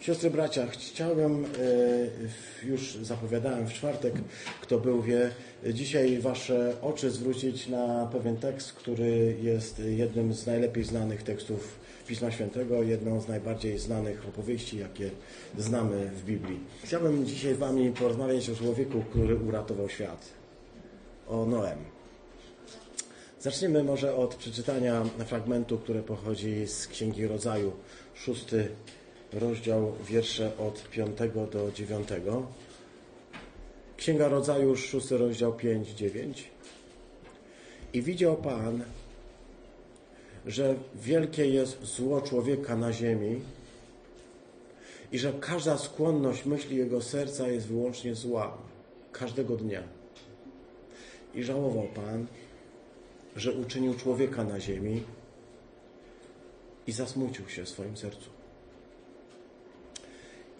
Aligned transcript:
Siostry, 0.00 0.30
bracia, 0.30 0.66
chciałem, 0.66 1.44
e, 1.44 2.66
już 2.66 2.94
zapowiadałem 3.02 3.66
w 3.66 3.72
czwartek, 3.72 4.14
kto 4.60 4.78
był 4.78 5.02
wie, 5.02 5.30
dzisiaj 5.72 6.18
Wasze 6.18 6.76
oczy 6.82 7.10
zwrócić 7.10 7.68
na 7.68 8.08
pewien 8.12 8.36
tekst, 8.36 8.72
który 8.72 9.36
jest 9.42 9.78
jednym 9.78 10.34
z 10.34 10.46
najlepiej 10.46 10.84
znanych 10.84 11.22
tekstów 11.22 11.78
Pisma 12.06 12.30
Świętego, 12.30 12.82
jedną 12.82 13.20
z 13.20 13.28
najbardziej 13.28 13.78
znanych 13.78 14.28
opowieści, 14.28 14.78
jakie 14.78 15.10
znamy 15.58 16.10
w 16.16 16.24
Biblii. 16.24 16.60
Chciałbym 16.84 17.26
dzisiaj 17.26 17.54
Wami 17.54 17.92
porozmawiać 17.92 18.50
o 18.50 18.56
człowieku, 18.56 19.02
który 19.10 19.36
uratował 19.36 19.88
świat, 19.88 20.28
o 21.28 21.46
Noem. 21.46 21.78
Zaczniemy 23.40 23.84
może 23.84 24.16
od 24.16 24.34
przeczytania 24.34 25.04
fragmentu, 25.26 25.78
który 25.78 26.02
pochodzi 26.02 26.66
z 26.66 26.86
Księgi 26.86 27.26
Rodzaju, 27.26 27.72
szósty 28.14 28.68
rozdział, 29.32 29.92
wiersze 30.04 30.52
od 30.58 30.88
5 30.90 31.18
do 31.52 31.72
9. 31.72 32.08
Księga 33.96 34.28
Rodzaju, 34.28 34.76
szósty 34.76 35.18
rozdział 35.18 35.52
5-9. 35.52 36.32
I 37.92 38.02
widział 38.02 38.36
Pan, 38.36 38.84
że 40.46 40.74
wielkie 40.94 41.46
jest 41.46 41.84
zło 41.84 42.20
człowieka 42.20 42.76
na 42.76 42.92
ziemi 42.92 43.40
i 45.12 45.18
że 45.18 45.32
każda 45.32 45.78
skłonność 45.78 46.44
myśli 46.44 46.76
jego 46.76 47.02
serca 47.02 47.48
jest 47.48 47.66
wyłącznie 47.66 48.14
zła, 48.14 48.58
każdego 49.12 49.56
dnia. 49.56 49.82
I 51.34 51.42
żałował 51.42 51.86
Pan, 51.94 52.26
że 53.36 53.52
uczynił 53.52 53.94
człowieka 53.94 54.44
na 54.44 54.60
ziemi 54.60 55.02
i 56.86 56.92
zasmucił 56.92 57.48
się 57.48 57.64
w 57.64 57.68
swoim 57.68 57.96
sercu. 57.96 58.39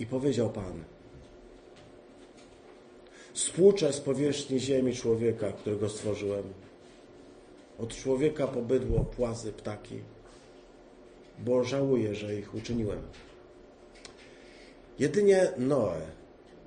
I 0.00 0.06
powiedział 0.06 0.50
Pan, 0.50 0.84
spłuczę 3.34 3.92
z 3.92 4.00
powierzchni 4.00 4.60
ziemi 4.60 4.94
człowieka, 4.94 5.52
którego 5.52 5.88
stworzyłem. 5.88 6.44
Od 7.78 7.96
człowieka 7.96 8.46
po 8.46 8.62
bydło, 8.62 9.04
płazy, 9.04 9.52
ptaki, 9.52 9.98
bo 11.38 11.64
żałuję, 11.64 12.14
że 12.14 12.34
ich 12.34 12.54
uczyniłem. 12.54 13.02
Jedynie 14.98 15.52
Noe 15.58 16.00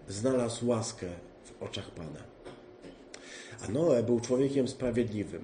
znalazł 0.07 0.67
łaskę 0.67 1.07
w 1.43 1.63
oczach 1.63 1.91
Pana. 1.91 2.23
A 3.61 3.71
Noe 3.71 4.03
był 4.03 4.19
człowiekiem 4.19 4.67
sprawiedliwym, 4.67 5.41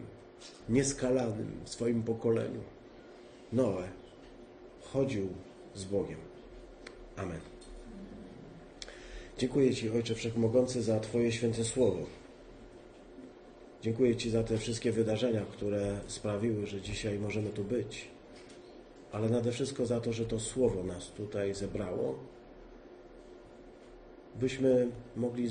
nieskalanym 0.70 1.60
w 1.66 1.70
swoim 1.70 2.04
pokoleniu. 2.04 2.62
Noe 3.54 3.84
chodził 4.82 5.28
z 5.76 5.86
Bogiem. 5.86 6.20
Amen. 7.16 7.59
Dziękuję 9.40 9.76
Ci, 9.76 9.90
Ojcze 9.90 10.16
Wszechmogący, 10.16 10.82
za 10.82 11.00
Twoje 11.00 11.32
święte 11.32 11.64
słowo. 11.64 12.06
Dziękuję 13.82 14.16
Ci 14.16 14.30
za 14.30 14.44
te 14.44 14.58
wszystkie 14.58 14.92
wydarzenia, 14.92 15.46
które 15.52 16.00
sprawiły, 16.08 16.68
że 16.68 16.82
dzisiaj 16.82 17.20
możemy 17.20 17.50
tu 17.50 17.64
być. 17.64 18.08
Ale 19.12 19.30
nade 19.30 19.52
wszystko 19.52 19.86
za 19.86 20.02
to, 20.02 20.14
że 20.14 20.26
to 20.26 20.40
słowo 20.40 20.84
nas 20.84 21.08
tutaj 21.08 21.54
zebrało, 21.54 22.20
byśmy 24.36 24.88
mogli 25.16 25.50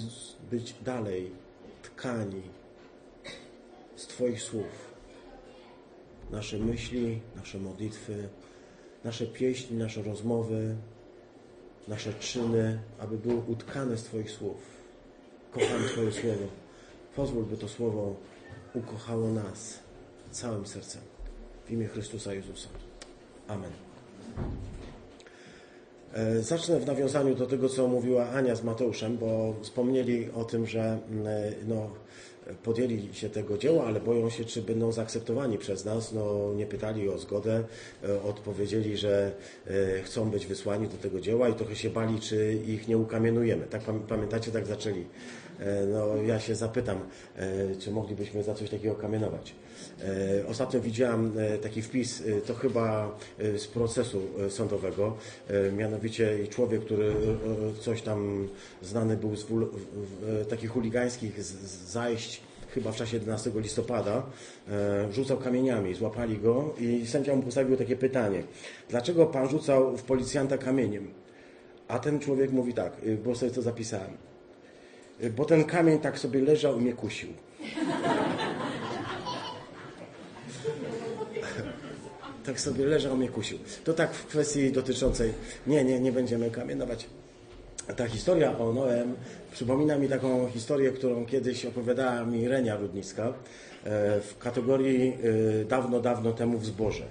być 0.50 0.74
dalej 0.84 1.30
tkani 1.82 2.42
z 3.96 4.06
Twoich 4.06 4.42
słów. 4.42 4.94
Nasze 6.30 6.58
myśli, 6.58 7.20
nasze 7.36 7.58
modlitwy, 7.58 8.28
nasze 9.04 9.26
pieśni, 9.26 9.76
nasze 9.76 10.02
rozmowy, 10.02 10.76
nasze 11.88 12.14
czyny, 12.14 12.78
aby 12.98 13.18
były 13.18 13.36
utkane 13.46 13.96
z 13.96 14.02
Twoich 14.02 14.30
słów. 14.30 14.56
Kocham 15.52 15.84
Twoje 15.92 16.12
słowo. 16.12 16.46
Pozwól, 17.16 17.44
by 17.44 17.56
to 17.56 17.68
słowo 17.68 18.16
ukochało 18.74 19.28
nas 19.28 19.78
całym 20.30 20.66
sercem. 20.66 21.02
W 21.66 21.70
imię 21.70 21.86
Chrystusa 21.86 22.34
Jezusa. 22.34 22.68
Amen. 23.48 23.70
E, 26.14 26.42
zacznę 26.42 26.80
w 26.80 26.86
nawiązaniu 26.86 27.34
do 27.34 27.46
tego, 27.46 27.68
co 27.68 27.88
mówiła 27.88 28.28
Ania 28.28 28.56
z 28.56 28.64
Mateuszem, 28.64 29.18
bo 29.18 29.54
wspomnieli 29.62 30.30
o 30.30 30.44
tym, 30.44 30.66
że 30.66 30.98
mm, 31.10 31.26
no, 31.66 31.90
podjęli 32.62 33.08
się 33.12 33.30
tego 33.30 33.58
dzieła, 33.58 33.84
ale 33.86 34.00
boją 34.00 34.30
się, 34.30 34.44
czy 34.44 34.62
będą 34.62 34.92
zaakceptowani 34.92 35.58
przez 35.58 35.84
nas. 35.84 36.12
No, 36.12 36.54
nie 36.56 36.66
pytali 36.66 37.08
o 37.08 37.18
zgodę, 37.18 37.64
e, 38.04 38.22
odpowiedzieli, 38.22 38.96
że 38.96 39.32
e, 39.66 40.02
chcą 40.02 40.30
być 40.30 40.46
wysłani 40.46 40.88
do 40.88 40.96
tego 40.96 41.20
dzieła 41.20 41.48
i 41.48 41.54
trochę 41.54 41.76
się 41.76 41.90
bali, 41.90 42.20
czy 42.20 42.58
ich 42.66 42.88
nie 42.88 42.98
ukamienujemy. 42.98 43.66
Tak 43.66 43.82
pamiętacie, 44.08 44.50
tak 44.50 44.66
zaczęli. 44.66 45.04
E, 45.60 45.86
no, 45.86 46.16
ja 46.16 46.40
się 46.40 46.54
zapytam, 46.54 46.98
czy 47.78 47.90
moglibyśmy 47.90 48.42
za 48.42 48.54
coś 48.54 48.70
takiego 48.70 48.94
kamienować. 48.94 49.54
Ostatnio 50.48 50.80
widziałem 50.80 51.32
taki 51.62 51.82
wpis, 51.82 52.22
to 52.46 52.54
chyba 52.54 53.16
z 53.38 53.66
procesu 53.66 54.22
sądowego, 54.48 55.16
mianowicie 55.76 56.46
człowiek, 56.48 56.84
który 56.84 57.12
coś 57.80 58.02
tam 58.02 58.48
znany 58.82 59.16
był 59.16 59.36
z 59.36 59.46
takich 60.48 60.70
chuligańskich 60.70 61.42
zajść 61.86 62.42
chyba 62.74 62.92
w 62.92 62.96
czasie 62.96 63.16
11 63.16 63.50
listopada, 63.54 64.22
e, 64.68 65.12
rzucał 65.12 65.36
kamieniami, 65.38 65.94
złapali 65.94 66.38
go 66.38 66.74
i 66.78 67.06
sędzia 67.06 67.36
mu 67.36 67.42
postawił 67.42 67.76
takie 67.76 67.96
pytanie. 67.96 68.42
Dlaczego 68.88 69.26
pan 69.26 69.48
rzucał 69.48 69.96
w 69.96 70.02
policjanta 70.02 70.58
kamieniem? 70.58 71.10
A 71.88 71.98
ten 71.98 72.20
człowiek 72.20 72.52
mówi 72.52 72.74
tak, 72.74 72.92
bo 73.24 73.34
sobie 73.34 73.52
to 73.52 73.62
zapisałem. 73.62 74.27
Y, 75.22 75.30
bo 75.30 75.44
ten 75.44 75.64
kamień 75.64 75.98
tak 75.98 76.18
sobie 76.18 76.40
leżał 76.40 76.78
i 76.78 76.82
mnie 76.82 76.92
kusił. 76.92 77.28
tak 82.44 82.60
sobie 82.60 82.86
leżał, 82.86 83.16
mnie 83.16 83.28
kusił. 83.28 83.58
To 83.84 83.94
tak 83.94 84.14
w 84.14 84.26
kwestii 84.26 84.72
dotyczącej, 84.72 85.32
nie, 85.66 85.84
nie, 85.84 86.00
nie 86.00 86.12
będziemy 86.12 86.50
kamienować 86.50 87.08
ta 87.96 88.06
historia 88.06 88.58
o 88.58 88.72
Noem 88.72 89.16
przypomina 89.52 89.98
mi 89.98 90.08
taką 90.08 90.48
historię, 90.48 90.90
którą 90.90 91.26
kiedyś 91.26 91.66
opowiadała 91.66 92.24
mi 92.24 92.48
Renia 92.48 92.76
Rudnicka 92.76 93.28
e, 93.28 93.32
w 94.20 94.38
kategorii 94.38 95.16
e, 95.62 95.64
dawno, 95.64 96.00
dawno 96.00 96.32
temu 96.32 96.58
w 96.58 96.66
zborze. 96.66 97.04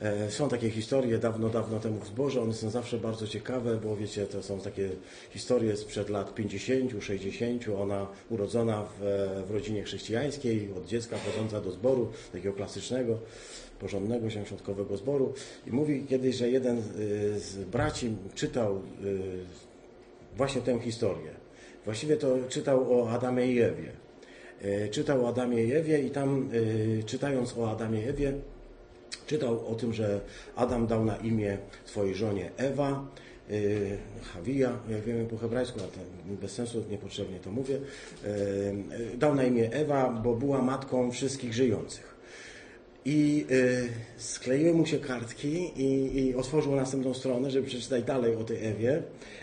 E, 0.00 0.30
są 0.30 0.48
takie 0.48 0.70
historie 0.70 1.18
dawno, 1.18 1.48
dawno 1.48 1.80
temu 1.80 2.00
w 2.00 2.06
zborze, 2.06 2.42
one 2.42 2.54
są 2.54 2.70
zawsze 2.70 2.98
bardzo 2.98 3.26
ciekawe, 3.26 3.76
bo 3.76 3.96
wiecie, 3.96 4.26
to 4.26 4.42
są 4.42 4.60
takie 4.60 4.88
historie 5.30 5.76
sprzed 5.76 6.08
lat 6.08 6.34
50, 6.34 6.92
60. 7.00 7.64
Ona 7.78 8.06
urodzona 8.30 8.84
w, 8.84 9.00
w 9.48 9.50
rodzinie 9.50 9.82
chrześcijańskiej, 9.82 10.68
od 10.76 10.86
dziecka 10.86 11.16
chodząca 11.18 11.60
do 11.60 11.70
zboru, 11.70 12.12
takiego 12.32 12.54
klasycznego, 12.54 13.18
porządnego, 13.80 14.30
świątkowego 14.30 14.96
zboru. 14.96 15.34
I 15.66 15.70
mówi 15.70 16.04
kiedyś, 16.08 16.36
że 16.36 16.50
jeden 16.50 16.82
z 17.36 17.64
braci 17.72 18.16
czytał 18.34 18.82
właśnie 20.36 20.60
tę 20.60 20.78
historię. 20.78 21.30
Właściwie 21.84 22.16
to 22.16 22.36
czytał 22.48 23.00
o 23.00 23.10
Adamie 23.10 23.46
i 23.46 23.60
Ewie. 23.60 23.92
E, 24.62 24.88
czytał 24.88 25.24
o 25.24 25.28
Adamie 25.28 25.64
i 25.64 25.72
Ewie 25.72 26.02
i 26.02 26.10
tam 26.10 26.48
e, 27.00 27.02
czytając 27.02 27.58
o 27.58 27.70
Adamie 27.70 28.02
i 28.02 28.08
Ewie, 28.08 28.32
czytał 29.26 29.66
o 29.66 29.74
tym, 29.74 29.92
że 29.92 30.20
Adam 30.56 30.86
dał 30.86 31.04
na 31.04 31.16
imię 31.16 31.58
swojej 31.84 32.14
żonie 32.14 32.50
Ewa, 32.56 33.04
Hawija, 34.34 34.72
jak 34.90 35.02
wiemy 35.02 35.24
po 35.24 35.38
hebrajsku, 35.38 35.80
ale 35.80 36.36
bez 36.36 36.52
sensu, 36.52 36.84
niepotrzebnie 36.90 37.40
to 37.40 37.50
mówię, 37.50 37.78
e, 38.24 39.16
dał 39.16 39.34
na 39.34 39.44
imię 39.44 39.72
Ewa, 39.72 40.10
bo 40.10 40.34
była 40.34 40.62
matką 40.62 41.10
wszystkich 41.10 41.54
żyjących. 41.54 42.10
I 43.04 43.46
y, 43.50 43.88
skleiły 44.16 44.74
mu 44.74 44.86
się 44.86 44.98
kartki 44.98 45.72
i, 45.76 46.18
i 46.18 46.34
otworzył 46.34 46.76
następną 46.76 47.14
stronę, 47.14 47.50
żeby 47.50 47.66
przeczytać 47.66 48.04
dalej 48.04 48.36
o 48.36 48.44
tej 48.44 48.66
Ewie. 48.66 49.02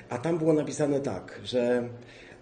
A 0.10 0.18
tam 0.18 0.38
było 0.38 0.54
napisane 0.54 1.00
tak, 1.00 1.40
że 1.44 1.90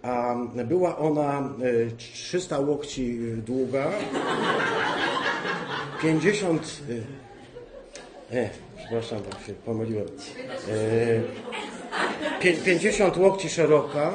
a, 0.01 0.35
była 0.65 0.97
ona 0.97 1.53
y, 1.63 1.91
300 1.97 2.59
łokci 2.59 3.19
długa, 3.45 3.91
50... 6.01 6.81
Y, 6.89 7.03
e, 8.31 8.49
przepraszam, 8.77 9.19
bo 9.23 9.47
się 9.47 9.53
pomyliłem. 9.53 10.07
E, 12.41 12.65
50 12.65 13.17
łokci 13.17 13.49
szeroka 13.49 14.13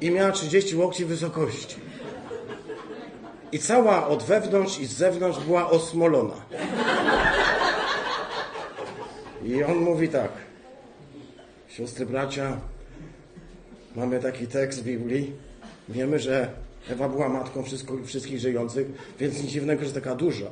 i 0.00 0.10
miała 0.10 0.32
30 0.32 0.76
łokci 0.76 1.04
wysokości. 1.04 1.76
I 3.52 3.58
cała 3.58 4.08
od 4.08 4.22
wewnątrz 4.22 4.78
i 4.78 4.86
z 4.86 4.92
zewnątrz 4.92 5.38
była 5.38 5.70
osmolona. 5.70 6.34
I 9.44 9.64
on 9.64 9.76
mówi 9.76 10.08
tak. 10.08 10.30
Siostry, 11.68 12.06
bracia, 12.06 12.60
mamy 13.96 14.20
taki 14.20 14.46
tekst 14.46 14.80
w 14.80 14.84
Biblii. 14.84 15.32
Wiemy, 15.88 16.18
że 16.18 16.65
Ewa 16.90 17.08
była 17.08 17.28
matką 17.28 17.62
wszystkich 18.04 18.38
żyjących, 18.38 18.86
więc 19.20 19.42
nic 19.42 19.52
dziwnego, 19.52 19.84
że 19.84 19.92
taka 19.92 20.14
duża. 20.14 20.46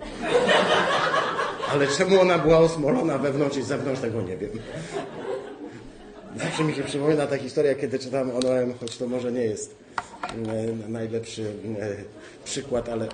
Ale 1.70 1.86
czemu 1.86 2.20
ona 2.20 2.38
była 2.38 2.58
osmolona 2.58 3.18
wewnątrz 3.18 3.56
i 3.56 3.62
zewnątrz, 3.62 4.00
tego 4.00 4.22
nie 4.22 4.36
wiem. 4.36 4.50
zawsze 6.36 6.64
mi 6.64 6.74
się 6.74 6.82
przypomina 6.82 7.26
ta 7.26 7.38
historia, 7.38 7.74
kiedy 7.74 7.98
czytam 7.98 8.30
o 8.30 8.38
Noem, 8.38 8.74
choć 8.80 8.96
to 8.96 9.06
może 9.06 9.32
nie 9.32 9.44
jest 9.44 9.74
e, 10.30 10.88
najlepszy 10.88 11.52
e, 11.80 11.96
przykład, 12.44 12.88
ale 12.88 13.08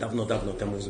dawno, 0.00 0.24
dawno 0.24 0.52
temu 0.52 0.76
w 0.76 0.82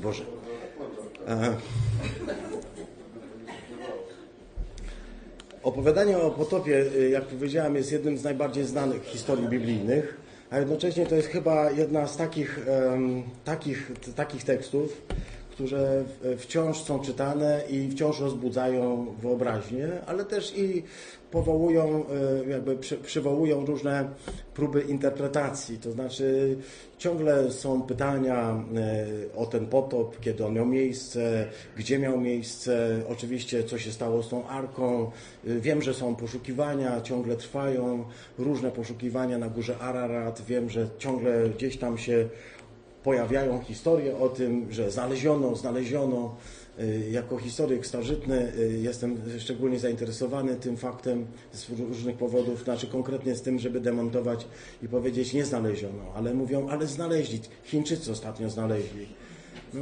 Opowiadanie 5.62 6.18
o 6.18 6.30
potopie, 6.30 6.84
y, 6.96 7.10
jak 7.10 7.24
powiedziałem, 7.24 7.76
jest 7.76 7.92
jednym 7.92 8.18
z 8.18 8.24
najbardziej 8.24 8.64
znanych 8.64 9.04
historii 9.04 9.48
biblijnych, 9.48 10.25
a 10.50 10.58
jednocześnie 10.58 11.06
to 11.06 11.14
jest 11.14 11.28
chyba 11.28 11.70
jedna 11.70 12.06
z 12.06 12.16
takich, 12.16 12.60
takich, 13.44 13.92
takich 14.16 14.44
tekstów, 14.44 15.02
które 15.56 16.04
wciąż 16.38 16.82
są 16.82 17.00
czytane 17.00 17.62
i 17.70 17.90
wciąż 17.90 18.20
rozbudzają 18.20 19.06
wyobraźnię, 19.22 19.88
ale 20.06 20.24
też 20.24 20.58
i 20.58 20.82
powołują, 21.30 22.04
y, 22.44 22.50
jakby 22.50 22.76
przy, 22.76 22.96
przywołują 22.96 23.66
różne 23.66 24.08
próby 24.54 24.80
interpretacji. 24.80 25.78
To 25.78 25.92
znaczy 25.92 26.56
ciągle 26.98 27.52
są 27.52 27.82
pytania 27.82 28.64
y, 29.24 29.36
o 29.36 29.46
ten 29.46 29.66
potop, 29.66 30.20
kiedy 30.20 30.46
on 30.46 30.54
miał 30.54 30.66
miejsce, 30.66 31.46
gdzie 31.76 31.98
miał 31.98 32.20
miejsce, 32.20 33.02
oczywiście 33.08 33.64
co 33.64 33.78
się 33.78 33.92
stało 33.92 34.22
z 34.22 34.28
tą 34.28 34.48
arką. 34.48 35.10
Y, 35.46 35.60
Wiem, 35.60 35.82
że 35.82 35.94
są 35.94 36.16
poszukiwania, 36.16 37.00
ciągle 37.00 37.36
trwają 37.36 38.04
różne 38.38 38.70
poszukiwania 38.70 39.38
na 39.38 39.48
górze 39.48 39.78
Ararat. 39.78 40.42
Wiem, 40.48 40.70
że 40.70 40.88
ciągle 40.98 41.48
gdzieś 41.48 41.76
tam 41.76 41.98
się 41.98 42.28
pojawiają 43.06 43.60
historie 43.60 44.16
o 44.16 44.28
tym, 44.28 44.72
że 44.72 44.90
znaleziono, 44.90 45.56
znaleziono. 45.56 46.36
Y, 46.80 47.10
Jako 47.10 47.38
historyk 47.38 47.86
starożytny 47.86 48.52
y, 48.58 48.78
jestem 48.82 49.22
szczególnie 49.38 49.78
zainteresowany 49.78 50.56
tym 50.56 50.76
faktem 50.76 51.26
z 51.52 51.70
różnych 51.70 52.16
powodów, 52.16 52.64
znaczy 52.64 52.86
konkretnie 52.86 53.34
z 53.34 53.42
tym, 53.42 53.58
żeby 53.58 53.80
demontować 53.80 54.46
i 54.82 54.88
powiedzieć 54.88 55.32
nie 55.32 55.44
znaleziono, 55.44 56.02
ale 56.14 56.34
mówią, 56.34 56.68
ale 56.68 56.86
znaleźli. 56.86 57.40
Chińczycy 57.64 58.12
ostatnio 58.12 58.50
znaleźli. 58.50 59.06
No, 59.74 59.80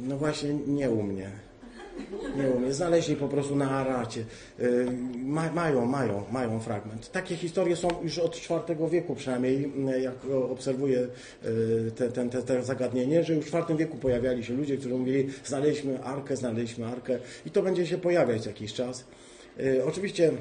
no 0.00 0.16
właśnie 0.16 0.54
nie 0.66 0.90
u 0.90 1.02
mnie. 1.02 1.49
Nie 2.36 2.50
umiem. 2.50 2.72
Znaleźli 2.72 3.16
po 3.16 3.28
prostu 3.28 3.56
na 3.56 3.70
Aracie. 3.70 4.24
Y, 4.60 4.86
Ma, 5.24 5.52
mają, 5.52 5.86
mają, 5.86 6.24
mają 6.32 6.60
fragment. 6.60 7.12
Takie 7.12 7.36
historie 7.36 7.76
są 7.76 7.88
już 8.02 8.18
od 8.18 8.36
IV 8.36 8.88
wieku 8.90 9.14
przynajmniej, 9.14 9.72
y, 9.96 10.00
jak 10.00 10.14
obserwuję 10.50 11.06
y, 11.44 11.90
te, 11.96 12.08
ten, 12.08 12.30
te, 12.30 12.42
te 12.42 12.62
zagadnienie, 12.62 13.24
że 13.24 13.34
już 13.34 13.44
w 13.44 13.54
IV 13.54 13.76
wieku 13.76 13.96
pojawiali 13.96 14.44
się 14.44 14.54
ludzie, 14.54 14.76
którzy 14.76 14.94
mówili 14.94 15.28
znaleźliśmy 15.44 16.02
arkę, 16.02 16.36
znaleźliśmy 16.36 16.86
arkę 16.86 17.18
i 17.46 17.50
to 17.50 17.62
będzie 17.62 17.86
się 17.86 17.98
pojawiać 17.98 18.46
jakiś 18.46 18.72
czas. 18.72 19.04
Oczywiście 19.86 20.32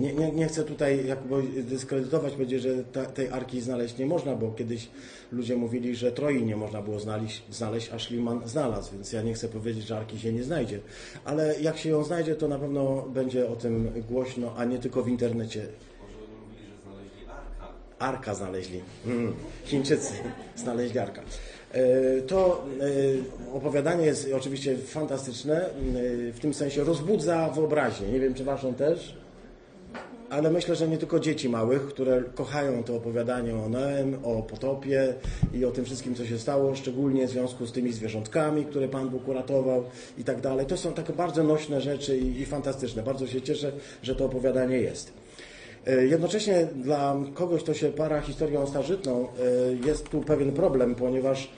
Nie, 0.00 0.12
nie, 0.14 0.32
nie 0.32 0.46
chcę 0.48 0.64
tutaj 0.64 1.06
jakby 1.06 1.42
dyskredytować, 1.62 2.32
powiedzieć, 2.32 2.62
że 2.62 2.84
ta, 2.84 3.04
tej 3.04 3.28
arki 3.28 3.60
znaleźć 3.60 3.98
nie 3.98 4.06
można, 4.06 4.34
bo 4.34 4.50
kiedyś 4.52 4.88
ludzie 5.32 5.56
mówili, 5.56 5.96
że 5.96 6.12
Troi 6.12 6.42
nie 6.42 6.56
można 6.56 6.82
było 6.82 7.00
znaleźć, 7.00 7.42
znaleźć, 7.50 7.90
a 7.92 7.98
Schliemann 7.98 8.40
znalazł, 8.48 8.92
więc 8.92 9.12
ja 9.12 9.22
nie 9.22 9.34
chcę 9.34 9.48
powiedzieć, 9.48 9.86
że 9.86 9.96
arki 9.96 10.18
się 10.18 10.32
nie 10.32 10.42
znajdzie. 10.42 10.80
Ale 11.24 11.60
jak 11.60 11.78
się 11.78 11.88
ją 11.88 12.04
znajdzie, 12.04 12.34
to 12.34 12.48
na 12.48 12.58
pewno 12.58 13.02
będzie 13.02 13.48
o 13.48 13.56
tym 13.56 13.90
głośno, 14.10 14.54
a 14.56 14.64
nie 14.64 14.78
tylko 14.78 15.02
w 15.02 15.08
internecie. 15.08 15.66
Może 16.02 16.14
oni 16.18 16.44
mówili, 16.44 16.66
że 16.70 16.82
znaleźli 16.82 17.26
arka. 17.28 17.74
Arka 17.98 18.34
znaleźli. 18.34 18.80
Chińczycy 19.64 20.12
znaleźli 20.62 20.98
arka. 20.98 21.22
E, 21.72 22.22
To 22.22 22.64
e, 23.50 23.54
opowiadanie 23.54 24.06
jest 24.06 24.28
oczywiście 24.36 24.76
fantastyczne, 24.78 25.66
e, 25.66 25.70
w 26.32 26.38
tym 26.40 26.54
sensie 26.54 26.84
rozbudza 26.84 27.48
wyobraźnię. 27.48 28.08
Nie 28.08 28.20
wiem, 28.20 28.34
czy 28.34 28.44
waszą 28.44 28.74
też, 28.74 29.16
ale 30.30 30.50
myślę, 30.50 30.76
że 30.76 30.88
nie 30.88 30.98
tylko 30.98 31.20
dzieci 31.20 31.48
małych, 31.48 31.86
które 31.86 32.22
kochają 32.34 32.84
to 32.84 32.96
opowiadanie 32.96 33.56
o 33.56 33.68
Noem, 33.68 34.18
o 34.24 34.42
potopie 34.42 35.14
i 35.54 35.64
o 35.64 35.70
tym 35.70 35.84
wszystkim, 35.84 36.14
co 36.14 36.26
się 36.26 36.38
stało, 36.38 36.74
szczególnie 36.74 37.26
w 37.26 37.30
związku 37.30 37.66
z 37.66 37.72
tymi 37.72 37.92
zwierzątkami, 37.92 38.64
które 38.64 38.88
Pan 38.88 39.08
Bóg 39.08 39.28
uratował 39.28 39.84
i 40.18 40.24
tak 40.24 40.40
dalej. 40.40 40.66
To 40.66 40.76
są 40.76 40.92
takie 40.92 41.12
bardzo 41.12 41.42
nośne 41.42 41.80
rzeczy 41.80 42.18
i, 42.18 42.40
i 42.40 42.46
fantastyczne. 42.46 43.02
Bardzo 43.02 43.26
się 43.26 43.42
cieszę, 43.42 43.72
że 44.02 44.14
to 44.14 44.24
opowiadanie 44.24 44.76
jest. 44.76 45.12
E, 45.86 46.06
Jednocześnie 46.06 46.68
dla 46.74 47.16
kogoś, 47.34 47.62
kto 47.62 47.74
się 47.74 47.88
para 47.88 48.20
historią 48.20 48.66
starożytną, 48.66 49.28
e, 49.82 49.86
jest 49.86 50.08
tu 50.08 50.20
pewien 50.20 50.52
problem, 50.52 50.94
ponieważ 50.94 51.50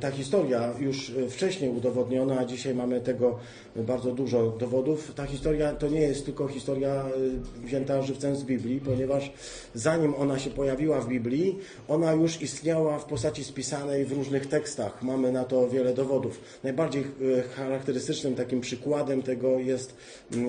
ta 0.00 0.10
historia 0.10 0.74
już 0.80 1.10
e, 1.10 1.28
wcześniej 1.28 1.70
udowodniona, 1.70 2.38
a 2.38 2.44
dzisiaj 2.44 2.74
mamy 2.74 3.00
tego 3.00 3.38
bardzo 3.76 4.12
dużo 4.12 4.50
dowodów. 4.50 5.14
Ta 5.14 5.26
historia 5.26 5.72
to 5.72 5.88
nie 5.88 6.00
jest 6.00 6.24
tylko 6.24 6.48
historia 6.48 6.90
e, 6.90 7.66
wzięta 7.66 8.02
żywcem 8.02 8.36
z 8.36 8.44
Biblii, 8.44 8.80
ponieważ 8.80 9.32
zanim 9.74 10.14
ona 10.14 10.38
się 10.38 10.50
pojawiła 10.50 11.00
w 11.00 11.08
Biblii, 11.08 11.58
ona 11.88 12.12
już 12.12 12.42
istniała 12.42 12.98
w 12.98 13.04
postaci 13.04 13.44
spisanej 13.44 14.04
w 14.04 14.12
różnych 14.12 14.46
tekstach. 14.46 15.02
Mamy 15.02 15.32
na 15.32 15.44
to 15.44 15.68
wiele 15.68 15.94
dowodów. 15.94 16.40
Najbardziej 16.64 17.02
e, 17.02 17.42
charakterystycznym 17.42 18.34
takim 18.34 18.60
przykładem 18.60 19.22
tego 19.22 19.58
jest 19.58 19.96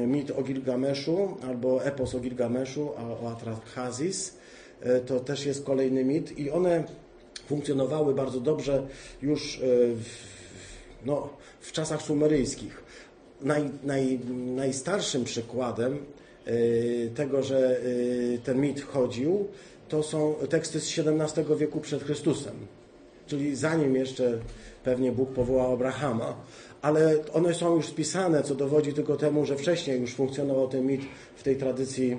mit 0.08 0.32
o 0.32 0.44
Gilgameszu 0.44 1.38
albo 1.48 1.84
epos 1.84 2.16
o 2.16 2.20
Gilgameszu, 2.20 2.90
o 3.22 3.32
Atrahasis. 3.32 4.38
E, 4.82 5.00
To 5.00 5.20
też 5.20 5.46
jest 5.46 5.66
kolejny 5.66 6.06
mit 6.06 6.40
i 6.40 6.52
one 6.52 6.84
funkcjonowały 7.50 8.13
bardzo 8.13 8.40
dobrze 8.40 8.88
już 9.22 9.57
e, 9.57 9.60
w, 9.96 10.06
no, 11.06 11.30
w 11.60 11.72
czasach 11.72 12.01
sumeryjskich. 12.01 12.84
Naj, 13.42 13.69
naj, 13.84 14.19
najstarszym 14.56 15.24
przykładem 15.24 15.98
e, 16.46 16.51
tego, 17.16 17.44
że 17.44 17.78
e, 17.78 18.38
ten 18.38 18.62
mit 18.62 18.81
chodził, 18.81 19.48
to 19.90 20.04
są 20.04 20.36
teksty 20.50 20.80
z 20.80 21.00
XVII 21.00 21.56
wieku 21.57 21.80
przed 21.80 22.04
Chrystusem. 22.04 22.56
Czyli 23.28 23.56
zanim 23.56 23.95
jeszcze 23.95 24.40
pewnie 24.84 25.12
Bóg 25.12 25.30
powołał 25.30 25.74
Abrahama, 25.74 26.36
ale 26.81 27.18
one 27.34 27.54
są 27.54 27.75
już 27.75 27.88
spisane, 27.88 28.44
co 28.44 28.56
dowodzi 28.56 28.94
tylko 28.94 29.16
temu, 29.16 29.45
że 29.45 29.56
wcześniej 29.56 30.02
już 30.02 30.13
funkcjonował 30.13 30.68
ten 30.68 30.86
mit 30.86 31.02
w 31.36 31.44
tej 31.44 31.56
tradycji 31.56 32.18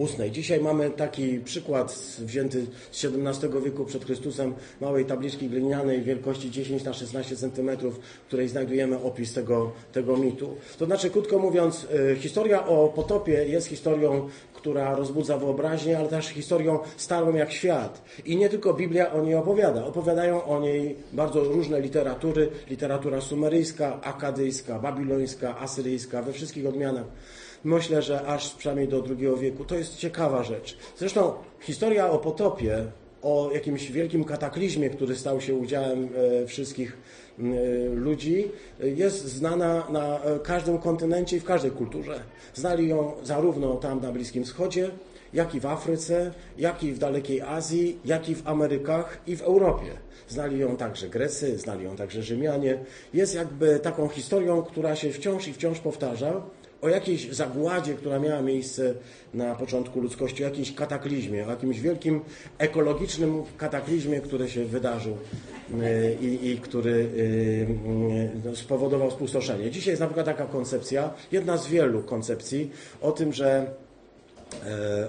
ustnej. 0.00 0.30
Dzisiaj 0.30 0.60
mamy 0.60 0.90
taki 0.90 1.40
przykład 1.40 1.92
wzięty 2.18 2.66
z 2.92 3.04
XVII 3.04 3.62
wieku 3.64 3.84
przed 3.84 4.04
Chrystusem, 4.04 4.54
małej 4.80 5.04
tabliczki 5.04 5.48
glinianej 5.48 6.02
wielkości 6.02 6.50
10 6.50 6.84
na 6.84 6.92
16 6.92 7.36
cm, 7.36 7.70
w 7.90 8.26
której 8.26 8.48
znajdujemy 8.48 9.02
opis 9.02 9.32
tego, 9.32 9.72
tego 9.92 10.16
mitu. 10.16 10.56
To 10.78 10.86
znaczy, 10.86 11.10
krótko 11.10 11.38
mówiąc, 11.38 11.86
y, 12.12 12.16
historia 12.16 12.66
o 12.66 12.88
potopie 12.88 13.32
jest 13.32 13.66
historią, 13.66 14.28
która 14.54 14.94
rozbudza 14.94 15.38
wyobraźnię, 15.38 15.98
ale 15.98 16.08
też 16.08 16.28
historią 16.28 16.78
starą 16.96 17.34
jak 17.34 17.52
świat. 17.52 18.02
I 18.24 18.36
nie 18.36 18.48
tylko 18.48 18.74
Biblia 18.74 19.12
o 19.12 19.22
niej 19.22 19.34
opowiada. 19.34 19.84
Opowiadają 19.84 20.44
o 20.44 20.60
niej 20.60 20.96
bardzo 21.12 21.44
różne 21.44 21.80
literatury, 21.80 22.48
literatura 22.70 23.20
sumeryjska, 23.20 24.00
akadyjska, 24.02 24.78
babilońska, 24.78 25.58
asyryjska, 25.58 26.22
we 26.22 26.32
wszystkich 26.32 26.66
odmianach. 26.66 27.06
Myślę, 27.64 28.02
że 28.02 28.26
aż 28.26 28.54
przynajmniej 28.54 28.88
do 28.88 29.04
II 29.08 29.40
wieku. 29.40 29.64
To 29.64 29.74
jest 29.74 29.96
ciekawa 29.96 30.42
rzecz. 30.42 30.76
Zresztą 30.98 31.32
historia 31.60 32.10
o 32.10 32.18
potopie, 32.18 32.84
o 33.22 33.50
jakimś 33.54 33.90
wielkim 33.90 34.24
kataklizmie, 34.24 34.90
który 34.90 35.16
stał 35.16 35.40
się 35.40 35.54
udziałem 35.54 36.08
e, 36.42 36.46
wszystkich 36.46 36.98
e, 37.38 37.42
ludzi, 37.94 38.48
jest 38.80 39.24
znana 39.24 39.86
na 39.90 40.20
e, 40.20 40.38
każdym 40.38 40.78
kontynencie 40.78 41.36
i 41.36 41.40
w 41.40 41.44
każdej 41.44 41.70
kulturze. 41.70 42.20
Znali 42.54 42.88
ją 42.88 43.12
zarówno 43.22 43.74
tam 43.74 44.00
na 44.00 44.12
Bliskim 44.12 44.44
Wschodzie, 44.44 44.90
jak 45.32 45.54
i 45.54 45.60
w 45.60 45.66
Afryce, 45.66 46.32
jak 46.58 46.82
i 46.82 46.92
w 46.92 46.98
dalekiej 46.98 47.40
Azji, 47.40 47.98
jak 48.04 48.28
i 48.28 48.34
w 48.34 48.48
Amerykach 48.48 49.20
i 49.26 49.36
w 49.36 49.42
Europie. 49.42 49.90
Znali 50.28 50.58
ją 50.58 50.76
także 50.76 51.08
Grecy, 51.08 51.58
znali 51.58 51.84
ją 51.84 51.96
także 51.96 52.22
Rzymianie. 52.22 52.78
Jest 53.14 53.34
jakby 53.34 53.78
taką 53.78 54.08
historią, 54.08 54.62
która 54.62 54.96
się 54.96 55.10
wciąż 55.10 55.48
i 55.48 55.52
wciąż 55.52 55.78
powtarza 55.78 56.42
o 56.82 56.88
jakiejś 56.88 57.32
zagładzie, 57.32 57.94
która 57.94 58.18
miała 58.18 58.42
miejsce 58.42 58.94
na 59.34 59.54
początku 59.54 60.00
ludzkości, 60.00 60.44
o 60.44 60.48
jakimś 60.48 60.74
kataklizmie, 60.74 61.46
o 61.46 61.50
jakimś 61.50 61.80
wielkim 61.80 62.20
ekologicznym 62.58 63.42
kataklizmie, 63.56 64.20
który 64.20 64.48
się 64.48 64.64
wydarzył 64.64 65.16
y, 65.70 66.16
i, 66.20 66.50
i 66.50 66.58
który 66.58 66.90
y, 66.90 68.48
y, 68.50 68.56
spowodował 68.56 69.10
spustoszenie. 69.10 69.70
Dzisiaj 69.70 69.92
jest 69.92 70.00
na 70.00 70.06
przykład 70.06 70.26
taka 70.26 70.46
koncepcja, 70.46 71.10
jedna 71.32 71.56
z 71.56 71.66
wielu 71.66 72.02
koncepcji 72.02 72.70
o 73.00 73.12
tym, 73.12 73.32
że 73.32 73.66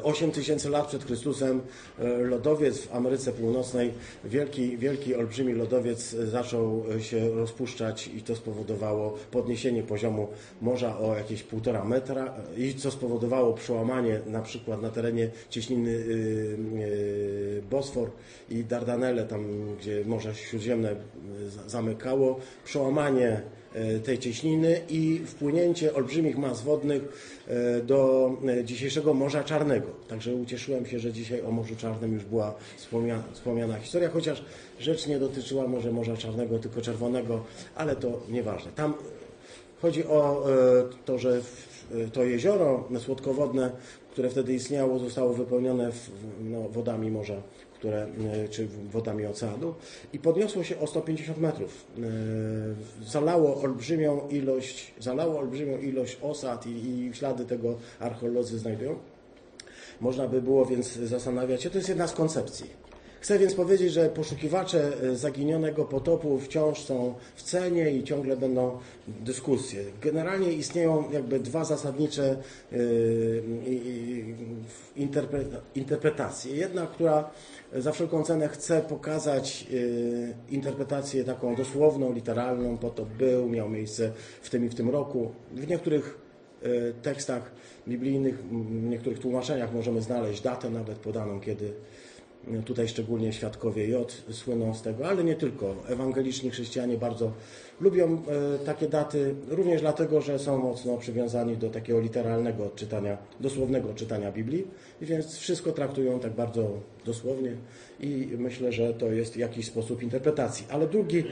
8 0.04 0.32
tysięcy 0.32 0.70
lat 0.70 0.88
przed 0.88 1.04
Chrystusem 1.04 1.62
e, 2.00 2.08
lodowiec 2.18 2.78
w 2.78 2.96
Ameryce 2.96 3.32
Północnej, 3.32 3.94
wielki, 4.26 4.78
wielki, 4.78 5.16
olbrzymi 5.16 5.54
lodowiec 5.54 6.14
e, 6.14 6.28
zaczął 6.28 6.84
się 7.00 7.30
rozpuszczać 7.30 8.08
i 8.08 8.22
to 8.22 8.36
spowodowało 8.36 9.18
podniesienie 9.32 9.84
poziomu 9.84 10.28
morza 10.62 11.00
o 11.00 11.16
jakieś 11.16 11.44
półtora 11.44 11.84
metra 11.86 12.34
i 12.58 12.76
co 12.76 12.92
spowodowało 12.92 13.54
przełamanie 13.54 14.20
na 14.28 14.42
przykład 14.42 14.82
na 14.82 14.90
terenie 14.90 15.30
cieśniny 15.50 15.90
y, 15.90 16.58
y, 16.82 17.64
Bosfor 17.70 18.10
i 18.50 18.64
Dardanelle, 18.64 19.26
tam 19.26 19.76
gdzie 19.80 20.06
Morze 20.06 20.36
Śródziemne 20.36 20.92
y, 20.92 21.50
za- 21.50 21.70
zamykało, 21.70 22.40
przełamanie 22.66 23.28
e, 23.28 23.61
tej 24.04 24.20
cieśniny 24.20 24.82
i 24.90 25.22
wpłynięcie 25.26 25.94
olbrzymich 25.94 26.38
mas 26.38 26.62
wodnych 26.62 27.02
e, 27.48 27.82
do 27.82 28.32
e, 28.48 28.64
dzisiejszego 28.64 29.14
Morza 29.14 29.44
Czarnego. 29.44 29.88
Także 30.08 30.36
ucieszyłem 30.36 30.86
się, 30.86 31.00
że 31.00 31.14
dzisiaj 31.14 31.42
o 31.42 31.52
Morzu 31.52 31.76
Czarnym 31.76 32.14
już 32.14 32.24
była 32.24 32.56
wspomniana, 32.78 33.24
wspomniana 33.34 33.80
historia, 33.80 34.10
chociaż 34.10 34.44
rzecz 34.80 35.08
nie 35.08 35.20
dotyczyła 35.20 35.68
może 35.68 35.92
Morza 35.92 36.18
Czarnego, 36.18 36.60
tylko 36.60 36.82
Czerwonego, 36.82 37.44
ale 37.76 37.96
to 37.96 38.20
nieważne. 38.30 38.72
Tam 38.72 38.94
chodzi 39.82 40.06
o 40.06 40.46
to, 41.06 41.18
że 41.18 41.42
to 42.14 42.24
jezioro 42.24 42.88
słodkowodne, 43.00 43.72
które 44.12 44.30
wtedy 44.30 44.54
istniało, 44.54 45.00
zostało 45.00 45.34
wypełnione 45.34 45.92
w, 45.92 46.10
no, 46.44 46.70
wodami 46.70 47.12
morza 47.12 47.42
które, 47.82 48.08
e, 48.44 48.48
czy 48.50 48.68
wodami 48.92 49.26
oceanu 49.26 49.74
i 50.14 50.20
podniosło 50.20 50.64
się 50.64 50.80
o 50.80 50.88
150 50.88 51.38
metrów. 51.38 51.86
E, 51.98 52.02
zalało 53.06 53.62
olbrzymią 53.62 54.28
ilość, 54.30 54.94
zalało 55.00 55.40
olbrzymią 55.40 55.78
ilość 55.78 56.18
osad 56.22 56.68
i, 56.68 56.70
i 56.70 57.14
ślady 57.14 57.46
tego 57.46 57.78
archeolodzy 58.00 58.60
znajdują. 58.60 58.96
Można 60.02 60.28
by 60.28 60.42
było 60.42 60.66
więc 60.66 60.94
zastanawiać 60.94 61.64
się, 61.64 61.70
to 61.70 61.78
jest 61.78 61.90
jedna 61.90 62.08
z 62.08 62.14
koncepcji 62.14 62.81
Chcę 63.22 63.40
więc 63.40 63.54
powiedzieć, 63.54 63.94
że 63.94 64.10
poszukiwacze 64.10 64.92
e, 65.04 65.16
zaginionego 65.16 65.86
potopu 65.86 66.40
wciąż 66.40 66.80
są 66.80 67.14
w 67.36 67.44
cenie 67.44 67.92
i 67.92 68.04
ciągle 68.04 68.38
będą 68.38 68.78
dyskusje. 69.08 69.84
Generalnie 70.02 70.54
istnieją 70.54 71.12
jakby 71.12 71.40
dwa 71.40 71.66
zasadnicze 71.66 72.38
e, 72.72 72.76
interpretacje. 75.76 76.56
Jedna, 76.56 76.88
która 76.88 77.30
za 77.74 77.92
wszelką 77.92 78.24
cenę 78.24 78.48
chce 78.48 78.82
pokazać 78.82 79.68
e, 80.50 80.54
interpretację 80.54 81.24
taką 81.24 81.56
dosłowną, 81.56 82.14
literalną, 82.14 82.78
potop 82.78 83.10
był, 83.10 83.50
miał 83.50 83.70
miejsce 83.70 84.12
w 84.42 84.50
tym 84.50 84.66
i 84.66 84.70
w 84.70 84.76
tym 84.76 84.90
roku. 84.90 85.32
W 85.52 85.68
niektórych 85.68 86.22
tekstach 87.02 87.52
biblijnych, 87.88 88.44
w 88.48 88.84
niektórych 88.84 89.20
tłumaczeniach 89.20 89.74
możemy 89.74 90.02
znaleźć 90.02 90.42
datę 90.42 90.70
nawet 90.70 90.98
podaną, 90.98 91.40
kiedy 91.40 91.74
Tutaj 92.66 92.88
szczególnie 92.88 93.34
świadkowie 93.34 93.88
J 93.88 94.12
słyną 94.32 94.74
z 94.74 94.82
tego, 94.82 95.08
ale 95.08 95.24
nie 95.24 95.36
tylko. 95.36 95.76
Ewangeliczni 95.88 96.50
chrześcijanie 96.50 96.98
bardzo 96.98 97.32
lubią 97.82 98.22
e, 98.28 98.66
takie 98.66 98.88
daty, 98.88 99.36
również 99.48 99.82
dlatego, 99.82 100.22
że 100.22 100.40
są 100.40 100.58
mocno 100.58 100.98
przywiązani 100.98 101.58
do 101.58 101.70
takiego 101.70 102.00
literalnego 102.00 102.70
czytania, 102.76 103.18
dosłownego 103.40 103.94
czytania 103.94 104.32
Biblii, 104.32 104.68
więc 105.02 105.38
wszystko 105.38 105.72
traktują 105.72 106.20
tak 106.20 106.34
bardzo 106.34 106.70
dosłownie 107.06 107.56
i 108.00 108.28
myślę, 108.38 108.72
że 108.72 108.94
to 108.94 109.12
jest 109.12 109.38
jakiś 109.38 109.66
sposób 109.66 110.04
interpretacji. 110.04 110.66
Ale 110.70 110.88
drugi, 110.88 111.20
e, 111.20 111.24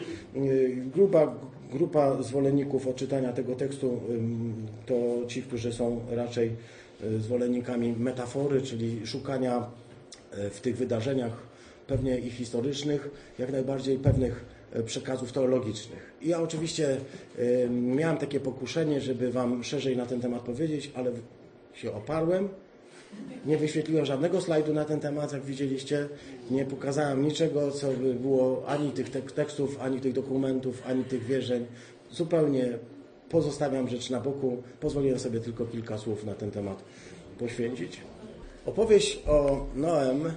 gruba 0.94 1.36
grupa 1.74 2.24
zwolenników 2.24 2.88
odczytania 2.88 3.34
tego 3.34 3.56
tekstu 3.56 4.00
to 4.86 4.96
ci, 5.28 5.42
którzy 5.42 5.74
są 5.74 6.00
raczej 6.12 6.52
e, 7.04 7.20
zwolennikami 7.20 7.94
metafory, 7.94 8.62
czyli 8.62 9.08
szukania 9.08 9.66
E, 9.89 9.89
w 10.32 10.60
tych 10.62 10.78
wydarzeniach, 10.78 11.50
pewnie 11.90 12.20
i 12.20 12.30
historycznych, 12.30 13.10
jak 13.40 13.52
najbardziej 13.52 13.98
pewnych 13.98 14.46
e, 14.74 14.84
przekazów 14.84 15.32
teologicznych. 15.32 16.14
I 16.22 16.30
ja 16.30 16.42
oczywiście 16.42 16.98
e, 17.38 17.70
miałem 17.70 18.18
takie 18.18 18.40
pokuszenie, 18.40 19.02
żeby 19.02 19.32
Wam 19.32 19.64
szerzej 19.64 19.98
na 19.98 20.06
ten 20.06 20.22
temat 20.22 20.42
powiedzieć, 20.42 20.92
ale 20.96 21.12
się 21.74 21.94
oparłem. 21.94 22.50
Nie 23.46 23.58
wyświetliłem 23.58 24.06
żadnego 24.06 24.42
slajdu 24.42 24.74
na 24.74 24.86
ten 24.86 25.00
temat, 25.00 25.34
jak 25.34 25.44
widzieliście. 25.46 26.08
Nie 26.52 26.66
pokazałem 26.66 27.26
niczego, 27.26 27.72
co 27.72 27.88
by 27.92 28.14
było 28.14 28.66
ani 28.68 28.92
tych 28.92 29.10
tekstów, 29.36 29.82
ani 29.82 30.00
tych 30.00 30.14
dokumentów, 30.14 30.84
ani 30.88 31.04
tych 31.04 31.24
wierzeń. 31.24 31.66
Zupełnie 32.12 32.78
pozostawiam 33.30 33.90
rzecz 33.90 34.10
na 34.10 34.20
boku. 34.20 34.64
Pozwoliłem 34.80 35.20
sobie 35.20 35.40
tylko 35.40 35.66
kilka 35.66 35.98
słów 35.98 36.26
na 36.26 36.34
ten 36.34 36.52
temat 36.52 36.84
poświęcić. 37.40 38.02
Opowieść 38.66 39.22
o 39.28 39.66
Noem 39.76 40.34